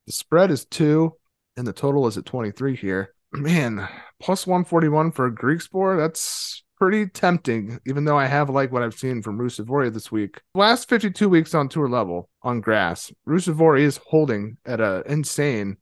The 0.05 0.11
spread 0.11 0.51
is 0.51 0.65
two, 0.65 1.15
and 1.57 1.67
the 1.67 1.73
total 1.73 2.07
is 2.07 2.17
at 2.17 2.25
23 2.25 2.75
here. 2.75 3.13
Man, 3.33 3.87
plus 4.19 4.45
141 4.45 5.11
for 5.11 5.31
Griekspoor. 5.31 5.97
That's 5.97 6.63
pretty 6.77 7.07
tempting, 7.07 7.79
even 7.87 8.05
though 8.05 8.17
I 8.17 8.25
have 8.25 8.49
liked 8.49 8.73
what 8.73 8.83
I've 8.83 8.93
seen 8.93 9.21
from 9.21 9.37
Ruusuvuori 9.37 9.93
this 9.93 10.11
week. 10.11 10.41
Last 10.53 10.89
52 10.89 11.29
weeks 11.29 11.53
on 11.53 11.69
tour 11.69 11.87
level 11.87 12.29
on 12.41 12.61
grass, 12.61 13.11
Ruusuvuori 13.27 13.81
is 13.81 13.99
holding 14.05 14.57
at 14.65 14.81
an 14.81 15.03
insane 15.05 15.77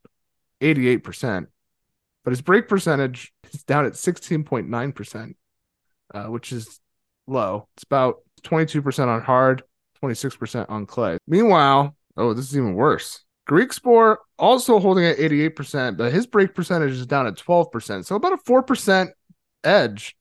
88%, 0.61 1.47
but 2.23 2.31
his 2.31 2.41
break 2.41 2.67
percentage 2.67 3.33
is 3.51 3.63
down 3.63 3.85
at 3.85 3.93
16.9%, 3.93 5.33
uh, 6.13 6.25
which 6.25 6.51
is 6.51 6.79
low. 7.27 7.67
It's 7.75 7.83
about 7.83 8.17
22% 8.43 9.07
on 9.07 9.21
hard, 9.21 9.63
26% 10.03 10.69
on 10.69 10.85
clay. 10.85 11.17
Meanwhile, 11.27 11.95
oh, 12.17 12.33
this 12.33 12.49
is 12.49 12.57
even 12.57 12.75
worse. 12.75 13.23
Griekspoor 13.49 14.17
also 14.37 14.79
holding 14.79 15.05
at 15.05 15.17
88%, 15.17 15.97
but 15.97 16.11
his 16.11 16.27
break 16.27 16.53
percentage 16.55 16.91
is 16.91 17.05
down 17.05 17.27
at 17.27 17.35
12%. 17.35 18.05
So 18.05 18.15
about 18.15 18.33
a 18.33 18.37
4% 18.37 19.09
edge 19.63 20.15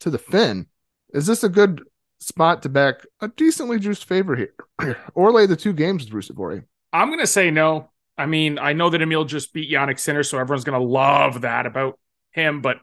to 0.00 0.10
the 0.10 0.18
Finn. 0.18 0.66
Is 1.12 1.26
this 1.26 1.44
a 1.44 1.48
good 1.48 1.82
spot 2.20 2.62
to 2.62 2.68
back 2.68 3.04
a 3.20 3.28
decently 3.28 3.78
juiced 3.78 4.06
favor 4.06 4.34
here 4.36 4.54
or 5.14 5.32
lay 5.32 5.46
the 5.46 5.56
two 5.56 5.72
games 5.72 6.10
with 6.10 6.28
Ruusuvuori? 6.28 6.64
I'm 6.92 7.08
going 7.08 7.20
to 7.20 7.26
say 7.26 7.50
no. 7.50 7.90
I 8.16 8.26
mean, 8.26 8.58
I 8.58 8.72
know 8.72 8.90
that 8.90 9.02
Emil 9.02 9.24
just 9.24 9.52
beat 9.52 9.70
Jannik 9.70 9.98
Sinner, 9.98 10.22
so 10.22 10.38
everyone's 10.38 10.64
going 10.64 10.80
to 10.80 10.86
love 10.86 11.40
that 11.40 11.66
about 11.66 11.98
him. 12.30 12.60
But 12.60 12.78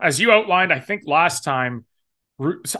as 0.00 0.20
you 0.20 0.30
outlined, 0.30 0.72
I 0.72 0.80
think 0.80 1.04
last 1.06 1.44
time, 1.44 1.84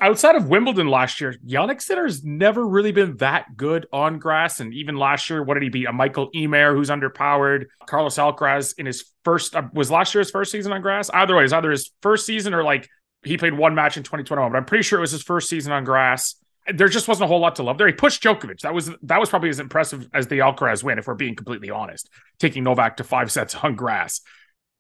outside 0.00 0.34
of 0.34 0.48
Wimbledon 0.48 0.88
last 0.88 1.20
year, 1.20 1.34
Jannik 1.46 1.80
Sinner's 1.80 2.24
never 2.24 2.66
really 2.66 2.90
been 2.90 3.16
that 3.18 3.56
good 3.56 3.86
on 3.92 4.18
grass. 4.18 4.60
And 4.60 4.74
even 4.74 4.96
last 4.96 5.30
year, 5.30 5.42
what 5.42 5.54
did 5.54 5.62
he 5.62 5.68
beat? 5.68 5.86
A 5.86 5.92
Mikael 5.92 6.30
Ymer 6.34 6.74
who's 6.74 6.90
underpowered. 6.90 7.66
Carlos 7.86 8.16
Alcaraz 8.16 8.74
in 8.78 8.86
his 8.86 9.12
first, 9.24 9.54
uh, 9.54 9.62
was 9.72 9.90
last 9.90 10.14
year 10.14 10.20
his 10.20 10.30
first 10.30 10.50
season 10.50 10.72
on 10.72 10.82
grass? 10.82 11.08
Either 11.10 11.36
way, 11.36 11.44
it's 11.44 11.52
either 11.52 11.70
his 11.70 11.92
first 12.02 12.26
season 12.26 12.52
or 12.52 12.64
like 12.64 12.88
he 13.22 13.38
played 13.38 13.54
one 13.54 13.74
match 13.74 13.96
in 13.96 14.02
2021, 14.02 14.50
but 14.50 14.58
I'm 14.58 14.64
pretty 14.64 14.82
sure 14.82 14.98
it 14.98 15.02
was 15.02 15.12
his 15.12 15.22
first 15.22 15.48
season 15.48 15.72
on 15.72 15.84
grass. 15.84 16.34
There 16.72 16.88
just 16.88 17.08
wasn't 17.08 17.24
a 17.24 17.28
whole 17.28 17.40
lot 17.40 17.56
to 17.56 17.62
love 17.62 17.78
there. 17.78 17.86
He 17.86 17.92
pushed 17.92 18.22
Djokovic. 18.22 18.60
That 18.60 18.74
was 18.74 18.90
that 19.02 19.20
was 19.20 19.28
probably 19.28 19.50
as 19.50 19.60
impressive 19.60 20.08
as 20.14 20.26
the 20.28 20.38
Alcaraz 20.38 20.82
win, 20.82 20.98
if 20.98 21.06
we're 21.06 21.14
being 21.14 21.36
completely 21.36 21.70
honest, 21.70 22.08
taking 22.38 22.64
Novak 22.64 22.96
to 22.96 23.04
five 23.04 23.30
sets 23.32 23.54
on 23.54 23.76
grass. 23.76 24.20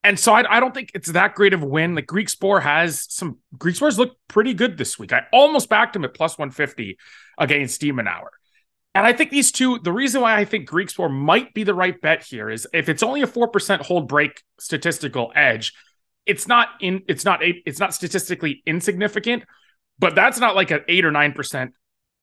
And 0.04 0.20
so 0.20 0.34
I, 0.34 0.56
I 0.56 0.60
don't 0.60 0.74
think 0.74 0.90
it's 0.94 1.12
that 1.12 1.34
great 1.34 1.54
of 1.54 1.62
a 1.62 1.66
win. 1.66 1.94
Like 1.94 2.06
Griekspoor 2.06 2.62
has 2.62 3.06
some 3.10 3.38
Griekspoor's 3.56 3.98
looked 3.98 4.16
pretty 4.28 4.52
good 4.52 4.76
this 4.76 4.98
week. 4.98 5.12
I 5.12 5.22
almost 5.32 5.70
backed 5.70 5.96
him 5.96 6.04
at 6.04 6.14
plus 6.14 6.38
150 6.38 6.98
against 7.38 7.80
de 7.80 7.90
Minaur. 7.90 8.28
And 8.94 9.06
I 9.06 9.12
think 9.12 9.30
these 9.30 9.50
two, 9.50 9.80
the 9.80 9.92
reason 9.92 10.20
why 10.20 10.36
I 10.36 10.44
think 10.44 10.68
Griekspoor 10.68 11.10
might 11.10 11.52
be 11.54 11.64
the 11.64 11.74
right 11.74 11.98
bet 12.00 12.22
here 12.22 12.48
is 12.48 12.68
if 12.72 12.88
it's 12.88 13.02
only 13.02 13.22
a 13.22 13.26
4% 13.26 13.80
hold 13.80 14.06
break 14.06 14.42
statistical 14.60 15.32
edge, 15.34 15.72
it's 16.26 16.46
not 16.46 16.68
in 16.80 17.02
it's 17.08 17.24
not 17.24 17.40
it's 17.42 17.80
not 17.80 17.92
statistically 17.92 18.62
insignificant, 18.66 19.44
but 19.98 20.14
that's 20.14 20.38
not 20.38 20.54
like 20.54 20.70
an 20.70 20.82
eight 20.88 21.04
or 21.04 21.10
nine 21.10 21.32
percent 21.32 21.72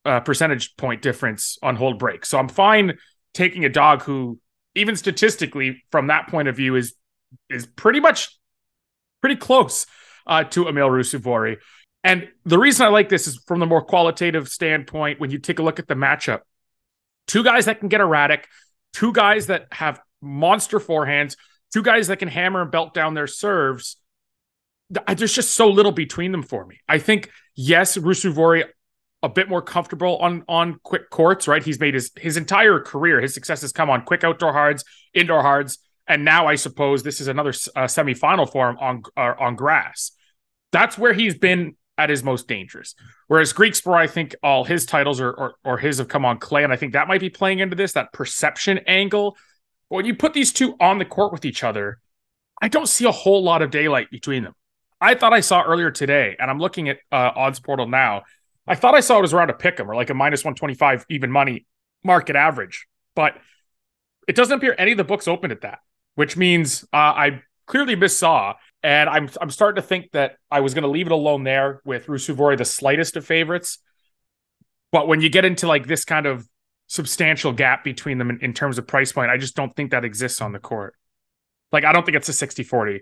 uh, 0.04 0.20
percentage 0.20 0.76
point 0.76 1.02
difference 1.02 1.58
on 1.62 1.76
hold 1.76 1.98
break. 1.98 2.24
So 2.24 2.38
I'm 2.38 2.48
fine 2.48 2.98
taking 3.34 3.64
a 3.64 3.68
dog 3.68 4.02
who, 4.02 4.40
even 4.74 4.96
statistically, 4.96 5.84
from 5.90 6.08
that 6.08 6.28
point 6.28 6.48
of 6.48 6.56
view, 6.56 6.74
is 6.74 6.94
is 7.50 7.66
pretty 7.66 8.00
much 8.00 8.36
pretty 9.20 9.36
close 9.36 9.86
uh, 10.26 10.44
to 10.44 10.68
Emil 10.68 10.88
Ruusuvuori. 10.88 11.56
And 12.04 12.28
the 12.44 12.58
reason 12.58 12.86
I 12.86 12.88
like 12.88 13.08
this 13.08 13.26
is 13.26 13.42
from 13.46 13.60
the 13.60 13.66
more 13.66 13.82
qualitative 13.82 14.48
standpoint. 14.48 15.20
When 15.20 15.30
you 15.30 15.38
take 15.38 15.58
a 15.58 15.62
look 15.62 15.78
at 15.78 15.86
the 15.86 15.94
matchup, 15.94 16.40
two 17.26 17.44
guys 17.44 17.66
that 17.66 17.80
can 17.80 17.88
get 17.88 18.00
erratic, 18.00 18.48
two 18.92 19.12
guys 19.12 19.46
that 19.46 19.66
have 19.70 20.00
monster 20.20 20.80
forehands, 20.80 21.36
two 21.72 21.82
guys 21.82 22.08
that 22.08 22.18
can 22.18 22.28
hammer 22.28 22.62
and 22.62 22.70
belt 22.70 22.94
down 22.94 23.14
their 23.14 23.26
serves. 23.26 23.96
There's 24.90 25.32
just 25.32 25.54
so 25.54 25.68
little 25.68 25.92
between 25.92 26.32
them 26.32 26.42
for 26.42 26.66
me. 26.66 26.80
I 26.88 26.98
think 26.98 27.30
yes, 27.54 27.96
Ruusuvuori 27.96 28.64
a 29.22 29.28
bit 29.28 29.48
more 29.48 29.62
comfortable 29.62 30.18
on 30.18 30.44
on 30.48 30.80
quick 30.82 31.08
courts, 31.08 31.46
right? 31.46 31.62
He's 31.62 31.78
made 31.78 31.94
his 31.94 32.10
his 32.16 32.36
entire 32.36 32.80
career, 32.80 33.20
his 33.20 33.32
success 33.32 33.62
has 33.62 33.72
come 33.72 33.88
on 33.88 34.02
quick 34.02 34.24
outdoor 34.24 34.52
hards, 34.52 34.84
indoor 35.14 35.42
hards, 35.42 35.78
and 36.06 36.24
now 36.24 36.46
I 36.46 36.56
suppose 36.56 37.02
this 37.02 37.20
is 37.20 37.28
another 37.28 37.50
uh, 37.50 37.84
semifinal 37.84 38.50
for 38.50 38.70
him 38.70 38.78
on 38.78 39.02
uh, 39.16 39.34
on 39.38 39.56
grass. 39.56 40.12
That's 40.72 40.96
where 40.96 41.12
he's 41.12 41.36
been 41.36 41.76
at 41.98 42.10
his 42.10 42.24
most 42.24 42.48
dangerous. 42.48 42.94
Whereas 43.28 43.52
Griekspoor, 43.52 43.94
I 43.94 44.06
think 44.06 44.34
all 44.42 44.64
his 44.64 44.86
titles 44.86 45.20
or, 45.20 45.30
or 45.30 45.54
or 45.64 45.78
his 45.78 45.98
have 45.98 46.08
come 46.08 46.24
on 46.24 46.38
clay, 46.38 46.64
and 46.64 46.72
I 46.72 46.76
think 46.76 46.92
that 46.92 47.08
might 47.08 47.20
be 47.20 47.30
playing 47.30 47.60
into 47.60 47.76
this 47.76 47.92
that 47.92 48.12
perception 48.12 48.80
angle 48.86 49.36
but 49.92 49.96
when 49.96 50.06
you 50.06 50.14
put 50.14 50.32
these 50.32 50.54
two 50.54 50.74
on 50.80 50.96
the 50.96 51.04
court 51.04 51.32
with 51.32 51.44
each 51.44 51.62
other, 51.62 51.98
I 52.62 52.68
don't 52.68 52.88
see 52.88 53.04
a 53.04 53.10
whole 53.10 53.42
lot 53.42 53.60
of 53.60 53.70
daylight 53.70 54.10
between 54.10 54.42
them. 54.42 54.54
I 55.02 55.14
thought 55.14 55.34
I 55.34 55.40
saw 55.40 55.62
earlier 55.62 55.90
today, 55.90 56.34
and 56.38 56.50
I'm 56.50 56.58
looking 56.58 56.88
at 56.88 56.96
uh, 57.12 57.32
odds 57.36 57.60
portal 57.60 57.86
now. 57.86 58.22
I 58.66 58.74
thought 58.74 58.94
I 58.94 59.00
saw 59.00 59.18
it 59.18 59.20
was 59.20 59.34
around 59.34 59.50
a 59.50 59.52
pick 59.52 59.78
'em 59.78 59.90
or 59.90 59.94
like 59.94 60.08
a 60.08 60.14
minus 60.14 60.44
125 60.44 61.04
even 61.10 61.30
money 61.30 61.66
market 62.02 62.36
average, 62.36 62.86
but 63.14 63.36
it 64.26 64.34
doesn't 64.34 64.56
appear 64.56 64.74
any 64.78 64.92
of 64.92 64.96
the 64.96 65.04
books 65.04 65.28
opened 65.28 65.52
at 65.52 65.60
that, 65.60 65.80
which 66.14 66.36
means 66.36 66.84
uh, 66.92 66.96
I 66.96 67.42
clearly 67.66 67.96
missaw. 67.96 68.54
And 68.84 69.08
I'm 69.08 69.30
I'm 69.40 69.50
starting 69.50 69.80
to 69.80 69.86
think 69.86 70.10
that 70.10 70.36
I 70.50 70.58
was 70.60 70.74
going 70.74 70.82
to 70.82 70.90
leave 70.90 71.06
it 71.06 71.12
alone 71.12 71.44
there 71.44 71.80
with 71.84 72.06
Ruusuvuori, 72.06 72.58
the 72.58 72.64
slightest 72.64 73.16
of 73.16 73.24
favorites. 73.24 73.78
But 74.90 75.06
when 75.06 75.20
you 75.20 75.30
get 75.30 75.44
into 75.44 75.68
like 75.68 75.86
this 75.86 76.04
kind 76.04 76.26
of 76.26 76.46
substantial 76.92 77.52
gap 77.52 77.84
between 77.84 78.18
them 78.18 78.28
in, 78.28 78.38
in, 78.40 78.52
terms 78.52 78.76
of 78.76 78.86
price 78.86 79.12
point. 79.12 79.30
I 79.30 79.38
just 79.38 79.56
don't 79.56 79.74
think 79.74 79.92
that 79.92 80.04
exists 80.04 80.42
on 80.42 80.52
the 80.52 80.58
court. 80.58 80.94
Like, 81.72 81.84
I 81.84 81.92
don't 81.92 82.04
think 82.04 82.16
it's 82.16 82.28
a 82.28 82.34
60 82.34 82.64
40 82.64 83.00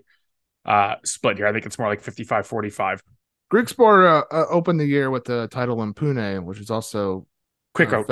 uh, 0.65 0.95
split 1.03 1.35
here. 1.35 1.45
I 1.45 1.51
think 1.51 1.65
it's 1.65 1.77
more 1.77 1.89
like 1.89 1.99
55 1.99 2.47
45. 2.47 3.03
Griekspoor 3.51 4.07
uh, 4.07 4.23
uh, 4.33 4.45
opened 4.49 4.79
the 4.79 4.85
year 4.85 5.09
with 5.09 5.25
the 5.25 5.49
title 5.49 5.83
in 5.83 5.93
Pune, 5.93 6.41
which 6.45 6.61
is 6.61 6.71
also 6.71 7.27
quick 7.73 7.91
uh, 7.91 7.97
out 7.97 8.07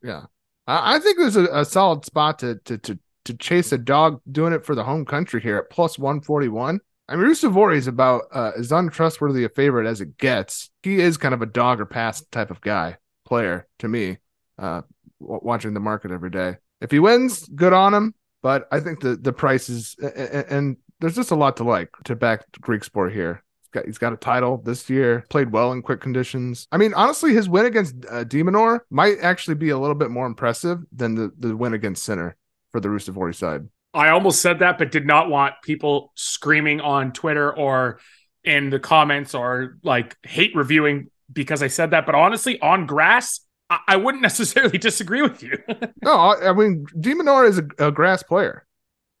Yeah. 0.00 0.26
I, 0.68 0.94
I 0.94 0.98
think 1.00 1.18
there's 1.18 1.34
a, 1.34 1.46
a, 1.46 1.64
solid 1.64 2.04
spot 2.04 2.38
to, 2.38 2.60
to, 2.66 2.78
to, 2.78 2.98
to 3.26 3.36
chase 3.36 3.72
a 3.72 3.78
dog 3.78 4.20
doing 4.30 4.52
it 4.52 4.64
for 4.64 4.74
the 4.74 4.84
home 4.84 5.04
country 5.04 5.40
here 5.40 5.58
at 5.58 5.70
plus 5.70 5.98
141. 5.98 6.80
I 7.08 7.16
mean, 7.16 7.26
Ruusuvuori 7.26 7.76
is 7.76 7.86
about 7.86 8.22
uh, 8.32 8.52
as 8.58 8.72
untrustworthy 8.72 9.44
a 9.44 9.48
favorite 9.48 9.86
as 9.86 10.00
it 10.00 10.18
gets. 10.18 10.70
He 10.82 11.00
is 11.00 11.16
kind 11.16 11.34
of 11.34 11.42
a 11.42 11.46
dog 11.46 11.80
or 11.80 11.86
pass 11.86 12.22
type 12.32 12.50
of 12.50 12.60
guy, 12.60 12.96
player 13.24 13.68
to 13.78 13.88
me. 13.88 14.18
Uh, 14.58 14.82
watching 15.18 15.74
the 15.74 15.80
market 15.80 16.10
every 16.10 16.30
day. 16.30 16.56
If 16.80 16.90
he 16.90 16.98
wins, 16.98 17.46
good 17.48 17.72
on 17.72 17.94
him. 17.94 18.14
But 18.42 18.68
I 18.70 18.80
think 18.80 19.00
the 19.00 19.16
the 19.16 19.32
price 19.32 19.68
is 19.68 19.96
and 19.98 20.76
there's 21.00 21.16
just 21.16 21.30
a 21.30 21.36
lot 21.36 21.56
to 21.56 21.64
like 21.64 21.90
to 22.04 22.14
back 22.14 22.44
Griekspoor 22.60 23.12
here. 23.12 23.42
He's 23.62 23.68
got, 23.72 23.86
he's 23.86 23.98
got 23.98 24.12
a 24.12 24.16
title 24.16 24.58
this 24.58 24.88
year. 24.88 25.24
Played 25.30 25.50
well 25.50 25.72
in 25.72 25.82
quick 25.82 26.00
conditions. 26.00 26.68
I 26.70 26.76
mean, 26.76 26.94
honestly, 26.94 27.34
his 27.34 27.48
win 27.48 27.66
against 27.66 27.94
uh, 28.08 28.24
de 28.24 28.42
Minaur 28.42 28.80
might 28.90 29.18
actually 29.20 29.56
be 29.56 29.70
a 29.70 29.78
little 29.78 29.96
bit 29.96 30.10
more 30.10 30.26
impressive 30.26 30.78
than 30.92 31.14
the 31.14 31.32
the 31.38 31.56
win 31.56 31.74
against 31.74 32.04
Sinner 32.04 32.36
for 32.76 32.80
the 32.80 32.88
Ruusuvuori 32.88 33.34
side. 33.34 33.66
I 33.94 34.10
almost 34.10 34.42
said 34.42 34.58
that, 34.58 34.76
but 34.76 34.92
did 34.92 35.06
not 35.06 35.30
want 35.30 35.54
people 35.62 36.12
screaming 36.14 36.82
on 36.82 37.12
Twitter 37.12 37.50
or 37.50 38.00
in 38.44 38.68
the 38.68 38.78
comments 38.78 39.34
or 39.34 39.78
like 39.82 40.14
hate 40.22 40.54
reviewing 40.54 41.08
because 41.32 41.62
I 41.62 41.68
said 41.68 41.92
that. 41.92 42.04
But 42.04 42.14
honestly, 42.14 42.60
on 42.60 42.84
grass, 42.84 43.40
I 43.88 43.96
wouldn't 43.96 44.22
necessarily 44.30 44.76
disagree 44.76 45.22
with 45.22 45.42
you. 45.42 45.56
no, 46.02 46.12
I 46.12 46.52
mean 46.52 46.84
de 47.00 47.14
Minaur 47.14 47.48
is 47.48 47.58
a, 47.58 47.86
a, 47.86 47.90
grass 47.90 48.22
player. 48.22 48.66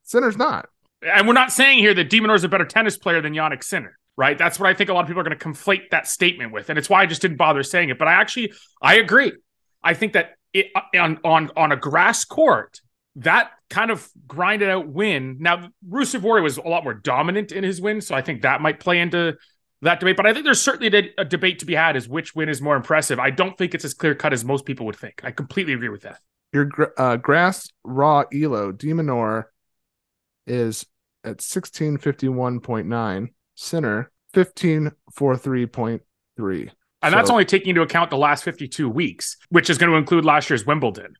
Sinner's 0.02 0.36
not. 0.36 0.68
And 1.00 1.26
we're 1.26 1.32
not 1.32 1.50
saying 1.50 1.78
here 1.78 1.94
that 1.94 2.10
de 2.10 2.20
Minaur 2.20 2.34
is 2.34 2.44
a 2.44 2.48
better 2.48 2.66
tennis 2.66 2.98
player 2.98 3.22
than 3.22 3.32
Jannik 3.32 3.64
Sinner, 3.64 3.98
right? 4.18 4.36
That's 4.36 4.60
what 4.60 4.68
I 4.68 4.74
think 4.74 4.90
a 4.90 4.92
lot 4.92 5.00
of 5.00 5.06
people 5.06 5.20
are 5.20 5.24
going 5.24 5.38
to 5.38 5.42
conflate 5.42 5.88
that 5.92 6.06
statement 6.06 6.52
with, 6.52 6.68
and 6.68 6.78
it's 6.78 6.90
why 6.90 7.00
I 7.00 7.06
just 7.06 7.22
didn't 7.22 7.38
bother 7.38 7.62
saying 7.62 7.88
it. 7.88 7.98
But 7.98 8.08
I 8.08 8.12
actually 8.12 8.52
I 8.82 8.96
agree. 8.96 9.32
I 9.82 9.94
think 9.94 10.12
that 10.12 10.34
it, 10.52 10.66
uh, 10.74 10.82
on 11.00 11.20
on 11.24 11.50
on 11.56 11.72
a 11.72 11.76
grass 11.76 12.26
court, 12.26 12.82
that 13.16 13.50
kind 13.70 13.90
of 13.90 14.08
grinded 14.26 14.68
out 14.68 14.88
win. 14.88 15.36
Now 15.40 15.68
Ruusuvuori 15.88 16.42
was 16.42 16.58
a 16.58 16.62
lot 16.62 16.84
more 16.84 16.94
dominant 16.94 17.52
in 17.52 17.64
his 17.64 17.80
win, 17.80 18.00
so 18.00 18.14
I 18.14 18.22
think 18.22 18.42
that 18.42 18.60
might 18.60 18.78
play 18.78 19.00
into 19.00 19.36
that 19.82 20.00
debate. 20.00 20.16
But 20.16 20.26
I 20.26 20.32
think 20.32 20.44
there's 20.44 20.62
certainly 20.62 21.12
a 21.18 21.24
debate 21.24 21.58
to 21.60 21.66
be 21.66 21.74
had 21.74 21.96
is 21.96 22.08
which 22.08 22.34
win 22.34 22.48
is 22.48 22.62
more 22.62 22.76
impressive. 22.76 23.18
I 23.18 23.30
don't 23.30 23.56
think 23.56 23.74
it's 23.74 23.84
as 23.84 23.94
clear 23.94 24.14
cut 24.14 24.32
as 24.32 24.44
most 24.44 24.64
people 24.64 24.86
would 24.86 24.96
think. 24.96 25.20
I 25.24 25.30
completely 25.30 25.72
agree 25.72 25.88
with 25.88 26.02
that. 26.02 26.20
Your 26.52 26.70
uh, 26.96 27.16
grass 27.16 27.68
raw 27.84 28.24
elo 28.32 28.72
de 28.72 28.88
Minaur 28.88 29.44
is 30.46 30.86
at 31.24 31.38
1651.9. 31.38 33.28
Sinner 33.56 34.12
1543.3. 34.34 36.70
And 37.02 37.14
that's 37.14 37.30
only 37.30 37.44
taking 37.44 37.70
into 37.70 37.82
account 37.82 38.10
the 38.10 38.16
last 38.16 38.44
52 38.44 38.88
weeks, 38.88 39.36
which 39.48 39.70
is 39.70 39.78
going 39.78 39.90
to 39.90 39.96
include 39.96 40.24
last 40.24 40.50
year's 40.50 40.66
Wimbledon. 40.66 41.14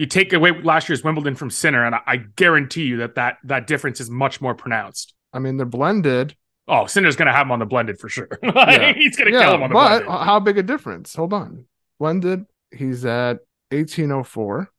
You 0.00 0.06
take 0.06 0.32
away 0.32 0.50
last 0.62 0.88
year's 0.88 1.04
Wimbledon 1.04 1.34
from 1.34 1.50
Sinner, 1.50 1.84
and 1.84 1.94
I, 1.94 2.00
I 2.06 2.16
guarantee 2.16 2.84
you 2.84 2.96
that, 2.96 3.16
that 3.16 3.36
that 3.44 3.66
difference 3.66 4.00
is 4.00 4.08
much 4.08 4.40
more 4.40 4.54
pronounced. 4.54 5.12
I 5.30 5.40
mean, 5.40 5.58
they're 5.58 5.66
blended. 5.66 6.34
Oh, 6.66 6.86
Sinner's 6.86 7.16
going 7.16 7.26
to 7.26 7.32
have 7.34 7.46
him 7.46 7.52
on 7.52 7.58
the 7.58 7.66
blended 7.66 7.98
for 8.00 8.08
sure. 8.08 8.26
Yeah. 8.42 8.92
He's 8.96 9.14
going 9.18 9.30
to 9.30 9.38
kill 9.38 9.40
Yeah, 9.42 9.54
him 9.56 9.62
on 9.62 9.68
the 9.68 9.74
but 9.74 10.04
blended. 10.06 10.08
how 10.26 10.40
big 10.40 10.56
a 10.56 10.62
difference? 10.62 11.14
Hold 11.14 11.34
on. 11.34 11.66
Blended, 11.98 12.46
he's 12.72 13.04
at 13.04 13.40
1804. 13.72 14.70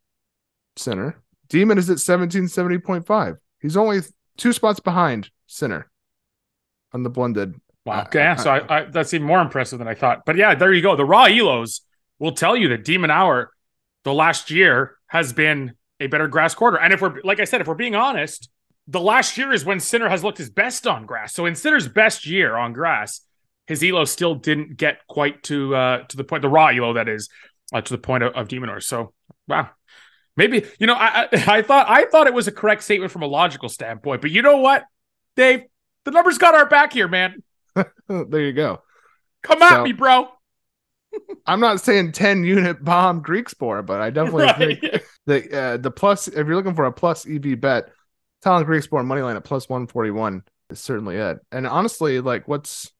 Sinner. 0.75 1.21
Demon 1.49 1.77
is 1.77 1.91
at 1.91 1.97
1770.5. 1.97 3.37
He's 3.61 3.77
only 3.77 3.99
two 4.37 4.53
spots 4.53 4.79
behind 4.79 5.29
Sinner 5.45 5.91
on 6.93 7.03
the 7.03 7.11
blended. 7.11 7.53
Wow. 7.85 8.01
Okay. 8.07 8.21
Yeah, 8.21 8.31
uh, 8.33 8.37
so 8.37 8.49
I, 8.49 8.59
uh, 8.59 8.65
I, 8.69 8.83
that's 8.85 9.13
even 9.13 9.27
more 9.27 9.39
impressive 9.41 9.77
than 9.77 9.87
I 9.87 9.93
thought. 9.93 10.25
But 10.25 10.37
yeah, 10.37 10.55
there 10.55 10.73
you 10.73 10.81
go. 10.81 10.95
The 10.95 11.05
raw 11.05 11.27
elos 11.27 11.81
will 12.17 12.31
tell 12.31 12.57
you 12.57 12.69
that 12.69 12.83
de 12.85 12.97
Minaur, 12.97 13.47
the 14.03 14.13
last 14.15 14.49
year, 14.49 14.95
has 15.11 15.33
been 15.33 15.73
a 15.99 16.07
better 16.07 16.27
grass 16.29 16.55
quarter. 16.55 16.77
And 16.79 16.93
if 16.93 17.01
we're, 17.01 17.19
like 17.23 17.41
I 17.41 17.43
said, 17.43 17.59
if 17.59 17.67
we're 17.67 17.75
being 17.75 17.95
honest, 17.95 18.49
the 18.87 19.01
last 19.01 19.37
year 19.37 19.51
is 19.51 19.65
when 19.65 19.81
Sinner 19.81 20.07
has 20.07 20.23
looked 20.23 20.37
his 20.37 20.49
best 20.49 20.87
on 20.87 21.05
grass. 21.05 21.33
So 21.33 21.45
in 21.45 21.53
Sinner's 21.55 21.87
best 21.87 22.25
year 22.25 22.55
on 22.55 22.71
grass, 22.71 23.19
his 23.67 23.83
elo 23.83 24.05
still 24.05 24.35
didn't 24.35 24.77
get 24.77 25.05
quite 25.07 25.43
to 25.43 25.75
uh 25.75 26.03
to 26.07 26.17
the 26.17 26.23
point, 26.23 26.41
the 26.43 26.49
raw 26.49 26.67
elo 26.67 26.93
that 26.93 27.09
is, 27.09 27.29
uh, 27.73 27.81
to 27.81 27.93
the 27.93 27.97
point 27.97 28.23
of, 28.23 28.33
of 28.33 28.47
de 28.47 28.57
Minaur. 28.57 28.81
So 28.81 29.13
wow. 29.47 29.69
Maybe 30.37 30.65
you 30.79 30.87
know 30.87 30.95
I, 30.95 31.23
I 31.23 31.27
I 31.57 31.61
thought 31.61 31.89
I 31.89 32.05
thought 32.05 32.27
it 32.27 32.33
was 32.33 32.47
a 32.47 32.51
correct 32.53 32.83
statement 32.83 33.11
from 33.11 33.21
a 33.21 33.27
logical 33.27 33.67
standpoint, 33.67 34.21
but 34.21 34.31
you 34.31 34.41
know 34.41 34.57
what, 34.57 34.85
Dave, 35.35 35.63
the 36.05 36.11
numbers 36.11 36.37
got 36.37 36.55
our 36.55 36.65
back 36.67 36.93
here, 36.93 37.07
man. 37.09 37.43
There 38.07 38.41
you 38.41 38.53
go. 38.53 38.81
Come 39.43 39.61
at 39.61 39.69
So- 39.69 39.83
me, 39.83 39.91
bro. 39.91 40.29
I'm 41.45 41.59
not 41.59 41.81
saying 41.81 42.11
10 42.13 42.43
unit 42.43 42.83
bomb 42.83 43.23
Griekspoor, 43.23 43.85
but 43.85 44.01
I 44.01 44.09
definitely 44.09 44.43
Right. 44.45 44.57
think 44.81 45.03
the 45.25 45.57
uh, 45.59 45.77
the 45.77 45.91
plus 45.91 46.27
if 46.27 46.35
you're 46.35 46.55
looking 46.55 46.75
for 46.75 46.85
a 46.85 46.91
plus 46.91 47.27
EV 47.27 47.59
bet, 47.59 47.89
Tallon 48.41 48.65
Griekspoor 48.65 49.05
money 49.05 49.21
line 49.21 49.35
at 49.35 49.43
plus 49.43 49.67
141 49.69 50.43
is 50.69 50.79
certainly 50.79 51.17
it. 51.17 51.39
And 51.51 51.67
honestly, 51.67 52.19
like 52.21 52.47
what's 52.47 52.91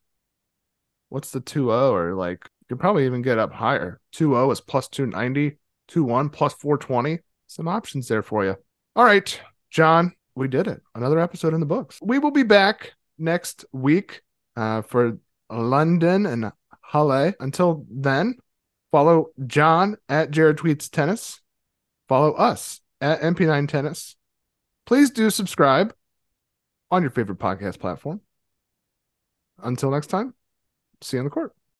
what's 1.09 1.31
the 1.31 1.41
2-0 1.41 1.91
or 1.91 2.15
like 2.15 2.47
you 2.61 2.75
could 2.75 2.79
probably 2.79 3.05
even 3.05 3.21
get 3.21 3.37
up 3.37 3.51
higher. 3.53 3.99
2-0 4.15 4.51
is 4.51 4.61
plus 4.61 4.87
290, 4.87 5.57
2-1 5.89 6.31
plus 6.31 6.53
420. 6.53 7.19
Some 7.47 7.67
options 7.67 8.07
there 8.07 8.21
for 8.23 8.45
you. 8.45 8.55
All 8.95 9.03
right, 9.05 9.39
Jon, 9.69 10.13
we 10.35 10.47
did 10.47 10.67
it. 10.67 10.81
Another 10.95 11.19
episode 11.19 11.53
in 11.53 11.59
the 11.59 11.65
books. 11.65 11.99
We 12.01 12.17
will 12.19 12.31
be 12.31 12.43
back 12.43 12.93
next 13.17 13.65
week 13.73 14.21
uh, 14.55 14.81
for 14.83 15.17
London 15.49 16.25
and 16.25 16.51
Halle. 16.91 17.33
Until 17.39 17.85
then, 17.89 18.35
follow 18.91 19.27
Jon 19.47 19.95
at 20.09 20.31
Jared 20.31 20.57
Tweets 20.57 20.89
Tennis. 20.89 21.39
Follow 22.09 22.33
us 22.33 22.81
at 22.99 23.21
MP9 23.21 23.67
Tennis. 23.69 24.17
Please 24.85 25.09
do 25.09 25.29
subscribe 25.29 25.93
on 26.89 27.01
your 27.01 27.11
favorite 27.11 27.39
podcast 27.39 27.79
platform. 27.79 28.19
Until 29.63 29.91
next 29.91 30.07
time, 30.07 30.33
see 31.01 31.15
you 31.15 31.21
on 31.21 31.25
the 31.25 31.29
court. 31.29 31.53